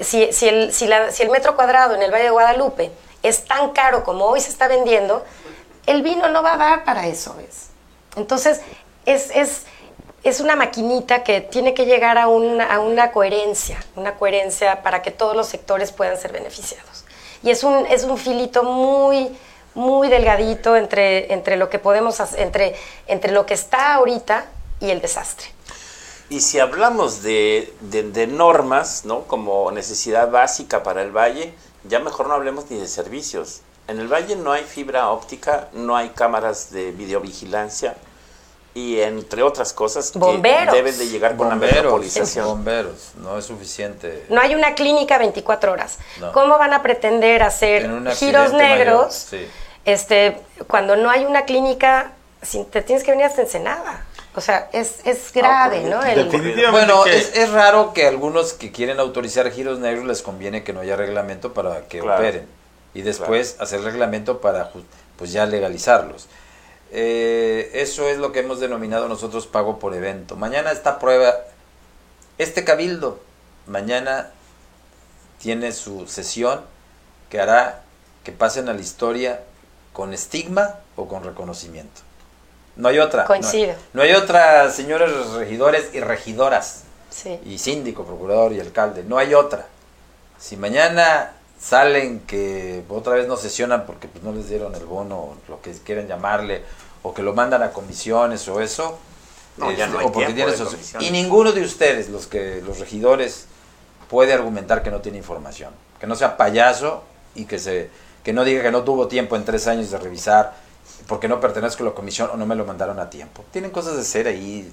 Si, 0.00 0.22
el, 0.48 0.72
si 0.72 0.86
el 0.86 1.30
metro 1.30 1.54
cuadrado 1.54 1.94
en 1.94 2.02
el 2.02 2.10
Valle 2.10 2.24
de 2.24 2.30
Guadalupe 2.30 2.90
es 3.22 3.44
tan 3.44 3.70
caro 3.70 4.04
como 4.04 4.24
hoy 4.24 4.40
se 4.40 4.48
está 4.48 4.68
vendiendo, 4.68 5.22
el 5.86 6.02
vino 6.02 6.28
no 6.30 6.42
va 6.42 6.54
a 6.54 6.56
dar 6.56 6.84
para 6.84 7.06
eso, 7.06 7.34
¿ves? 7.36 7.68
Entonces, 8.16 8.62
es, 9.04 9.30
es, 9.34 9.64
es 10.24 10.40
una 10.40 10.56
maquinita 10.56 11.24
que 11.24 11.42
tiene 11.42 11.74
que 11.74 11.84
llegar 11.84 12.16
a 12.16 12.28
una, 12.28 12.72
a 12.72 12.80
una 12.80 13.12
coherencia, 13.12 13.84
una 13.96 14.14
coherencia 14.14 14.82
para 14.82 15.02
que 15.02 15.10
todos 15.10 15.36
los 15.36 15.48
sectores 15.48 15.92
puedan 15.92 16.16
ser 16.16 16.32
beneficiados. 16.32 17.01
Y 17.42 17.50
es 17.50 17.64
un, 17.64 17.86
es 17.86 18.04
un 18.04 18.18
filito 18.18 18.62
muy, 18.62 19.36
muy 19.74 20.08
delgadito 20.08 20.76
entre, 20.76 21.32
entre 21.32 21.56
lo 21.56 21.68
que 21.70 21.78
podemos 21.78 22.20
hacer, 22.20 22.40
entre, 22.40 22.76
entre 23.06 23.32
lo 23.32 23.46
que 23.46 23.54
está 23.54 23.94
ahorita 23.94 24.46
y 24.80 24.90
el 24.90 25.00
desastre. 25.00 25.48
Y 26.30 26.40
si 26.40 26.58
hablamos 26.60 27.22
de, 27.22 27.72
de- 27.80 28.04
de 28.04 28.26
normas, 28.26 29.04
¿no? 29.04 29.22
Como 29.24 29.70
necesidad 29.72 30.30
básica 30.30 30.82
para 30.82 31.02
el 31.02 31.10
valle, 31.10 31.52
ya 31.84 31.98
mejor 31.98 32.28
no 32.28 32.34
hablemos 32.34 32.70
ni 32.70 32.78
de 32.78 32.88
servicios. 32.88 33.60
En 33.88 33.98
el 33.98 34.06
valle 34.08 34.36
no 34.36 34.52
hay 34.52 34.62
fibra 34.62 35.10
óptica, 35.10 35.68
no 35.72 35.96
hay 35.96 36.10
cámaras 36.10 36.70
de 36.70 36.92
videovigilancia 36.92 37.96
y 38.74 39.00
entre 39.00 39.42
otras 39.42 39.72
cosas 39.72 40.10
que 40.10 40.18
Bomberos. 40.18 40.74
deben 40.74 40.96
de 40.98 41.08
llegar 41.08 41.36
con 41.36 41.48
la 41.48 41.54
Bomberos, 41.54 41.74
metropolización. 41.76 42.46
bomberos, 42.46 43.12
no 43.16 43.36
es 43.38 43.44
suficiente. 43.44 44.24
No 44.30 44.40
hay 44.40 44.54
una 44.54 44.74
clínica 44.74 45.18
24 45.18 45.72
horas. 45.72 45.98
No. 46.20 46.32
¿Cómo 46.32 46.56
van 46.58 46.72
a 46.72 46.82
pretender 46.82 47.42
hacer 47.42 47.90
giros 48.14 48.52
negros 48.54 49.14
sí. 49.30 49.46
este, 49.84 50.38
cuando 50.68 50.96
no 50.96 51.10
hay 51.10 51.24
una 51.24 51.44
clínica? 51.44 52.12
te 52.72 52.82
tienes 52.82 53.04
que 53.04 53.12
venir 53.12 53.26
hasta 53.26 53.42
Ensenada. 53.42 54.04
O 54.34 54.40
sea, 54.40 54.68
es, 54.72 55.00
es 55.04 55.32
grave, 55.32 55.82
por- 55.82 55.90
¿no? 55.90 56.02
El- 56.02 56.24
Definitivamente 56.24 56.70
Bueno, 56.92 57.04
que- 57.04 57.16
es, 57.16 57.36
es 57.36 57.50
raro 57.52 57.92
que 57.92 58.06
algunos 58.06 58.54
que 58.54 58.72
quieren 58.72 58.98
autorizar 58.98 59.48
giros 59.52 59.78
negros 59.78 60.06
les 60.06 60.22
conviene 60.22 60.64
que 60.64 60.72
no 60.72 60.80
haya 60.80 60.96
reglamento 60.96 61.52
para 61.52 61.82
que 61.86 62.00
Claro. 62.00 62.16
operen 62.18 62.46
y 62.94 63.02
después 63.02 63.56
hacer 63.60 63.82
reglamento 63.82 64.40
para 64.40 64.72
ju- 64.72 64.82
pues 65.16 65.30
ya 65.32 65.44
legalizarlos. 65.46 66.26
Eh, 66.94 67.70
eso 67.74 68.06
es 68.08 68.18
lo 68.18 68.32
que 68.32 68.40
hemos 68.40 68.60
denominado 68.60 69.08
nosotros 69.08 69.46
pago 69.46 69.78
por 69.78 69.94
evento. 69.94 70.36
Mañana 70.36 70.70
esta 70.72 70.98
prueba, 70.98 71.34
este 72.36 72.64
cabildo, 72.64 73.18
mañana 73.66 74.30
tiene 75.40 75.72
su 75.72 76.06
sesión 76.06 76.60
que 77.30 77.40
hará 77.40 77.82
que 78.24 78.32
pasen 78.32 78.68
a 78.68 78.74
la 78.74 78.80
historia 78.82 79.40
con 79.94 80.12
estigma 80.12 80.76
o 80.96 81.08
con 81.08 81.24
reconocimiento. 81.24 82.02
No 82.76 82.88
hay 82.88 82.98
otra. 82.98 83.22
no- 83.22 83.26
Coincido. 83.26 83.74
No, 83.94 84.02
hay 84.02 84.12
otra, 84.12 84.70
señores 84.70 85.10
regidores 85.32 85.94
y 85.94 86.00
regidoras, 86.00 86.82
sí. 87.10 87.40
y 87.44 87.58
síndico, 87.58 88.04
procurador 88.04 88.52
y 88.52 88.60
alcalde. 88.60 89.02
No 89.02 89.16
hay 89.18 89.32
otra. 89.34 89.66
Si 90.38 90.56
mañana 90.58 91.32
salen 91.62 92.20
que 92.20 92.82
otra 92.88 93.14
vez 93.14 93.28
no 93.28 93.36
sesionan 93.36 93.86
porque 93.86 94.08
pues, 94.08 94.24
no 94.24 94.32
les 94.32 94.48
dieron 94.48 94.74
el 94.74 94.84
bono, 94.84 95.36
lo 95.48 95.62
que 95.62 95.72
quieran 95.72 96.08
llamarle, 96.08 96.62
o 97.02 97.14
que 97.14 97.22
lo 97.22 97.34
mandan 97.34 97.62
a 97.62 97.70
comisiones 97.70 98.46
o 98.48 98.60
eso, 98.60 98.98
No, 99.56 99.70
ya 99.70 99.84
este, 99.84 99.92
no 99.92 99.98
hay 100.00 100.06
o 100.06 100.12
porque 100.12 100.44
y 101.00 101.10
ninguno 101.10 101.52
de 101.52 101.62
ustedes, 101.62 102.08
los 102.08 102.26
que 102.26 102.60
los 102.62 102.78
regidores, 102.78 103.46
puede 104.10 104.32
argumentar 104.32 104.82
que 104.82 104.90
no 104.90 105.00
tiene 105.00 105.18
información, 105.18 105.70
que 106.00 106.06
no 106.06 106.16
sea 106.16 106.36
payaso 106.36 107.04
y 107.34 107.44
que 107.44 107.58
se 107.58 107.90
que 108.24 108.32
no 108.32 108.44
diga 108.44 108.62
que 108.62 108.70
no 108.70 108.84
tuvo 108.84 109.08
tiempo 109.08 109.36
en 109.36 109.44
tres 109.44 109.66
años 109.66 109.90
de 109.90 109.98
revisar 109.98 110.54
porque 111.06 111.28
no 111.28 111.40
pertenezco 111.40 111.82
a 111.82 111.86
la 111.86 111.92
comisión 111.92 112.30
o 112.32 112.36
no 112.36 112.46
me 112.46 112.54
lo 112.54 112.64
mandaron 112.64 113.00
a 113.00 113.10
tiempo. 113.10 113.44
Tienen 113.50 113.70
cosas 113.70 113.94
de 113.94 114.02
hacer 114.02 114.28
ahí, 114.28 114.72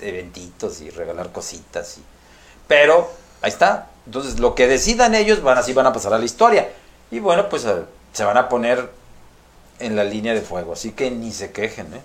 eventitos 0.00 0.80
y 0.82 0.90
regalar 0.90 1.32
cositas. 1.32 1.96
Y... 1.98 2.02
Pero 2.68 3.10
ahí 3.40 3.50
está. 3.50 3.88
Entonces 4.06 4.38
lo 4.38 4.54
que 4.54 4.66
decidan 4.66 5.14
ellos 5.14 5.42
van 5.42 5.58
así 5.58 5.72
van 5.72 5.86
a 5.86 5.92
pasar 5.92 6.12
a 6.14 6.18
la 6.18 6.24
historia. 6.24 6.68
Y 7.10 7.20
bueno, 7.20 7.48
pues 7.48 7.64
eh, 7.64 7.82
se 8.12 8.24
van 8.24 8.36
a 8.36 8.48
poner 8.48 8.90
en 9.78 9.96
la 9.96 10.04
línea 10.04 10.34
de 10.34 10.40
fuego. 10.40 10.72
Así 10.72 10.92
que 10.92 11.10
ni 11.10 11.32
se 11.32 11.52
quejen, 11.52 11.92
¿eh? 11.94 12.00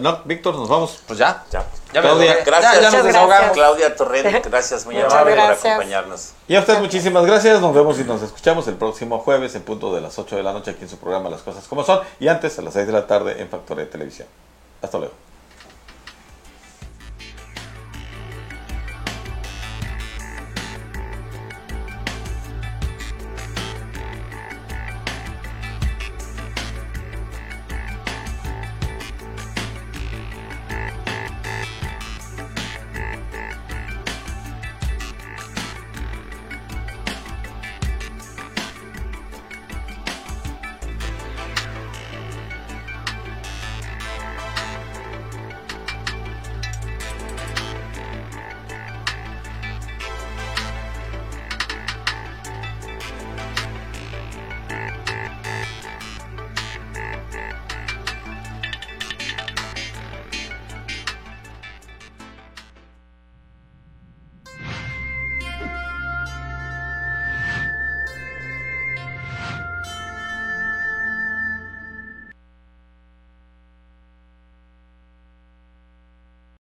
No, 0.00 0.20
Víctor, 0.24 0.54
nos 0.54 0.68
vamos. 0.68 1.02
Pues 1.06 1.18
ya. 1.18 1.44
Ya. 1.50 1.64
Ya 1.94 2.02
me 2.02 2.08
Claudia, 2.08 2.36
gracias. 2.44 2.74
Ya, 2.74 2.74
ya 2.74 2.80
nos 2.82 2.90
Muchas 2.90 3.04
desahogamos. 3.04 3.36
gracias. 3.38 3.52
Claudia 3.54 3.96
Torrent, 3.96 4.46
gracias 4.50 4.84
muy 4.84 5.00
amable 5.00 5.34
por 5.34 5.40
acompañarnos. 5.40 6.32
Y 6.46 6.56
a 6.56 6.60
usted 6.60 6.78
muchísimas 6.78 7.24
gracias. 7.24 7.60
Nos 7.62 7.74
vemos 7.74 7.98
y 7.98 8.04
nos 8.04 8.20
escuchamos 8.22 8.68
el 8.68 8.74
próximo 8.74 9.20
jueves 9.20 9.54
en 9.54 9.62
punto 9.62 9.94
de 9.94 10.02
las 10.02 10.18
8 10.18 10.36
de 10.36 10.42
la 10.42 10.52
noche 10.52 10.72
aquí 10.72 10.82
en 10.82 10.90
su 10.90 10.98
programa 10.98 11.30
Las 11.30 11.40
Cosas 11.40 11.66
Como 11.66 11.84
Son. 11.84 12.00
Y 12.20 12.28
antes 12.28 12.58
a 12.58 12.62
las 12.62 12.74
6 12.74 12.86
de 12.86 12.92
la 12.92 13.06
tarde 13.06 13.40
en 13.40 13.48
Factoría 13.48 13.84
de 13.84 13.90
Televisión. 13.90 14.28
Hasta 14.82 14.98
luego. 14.98 15.14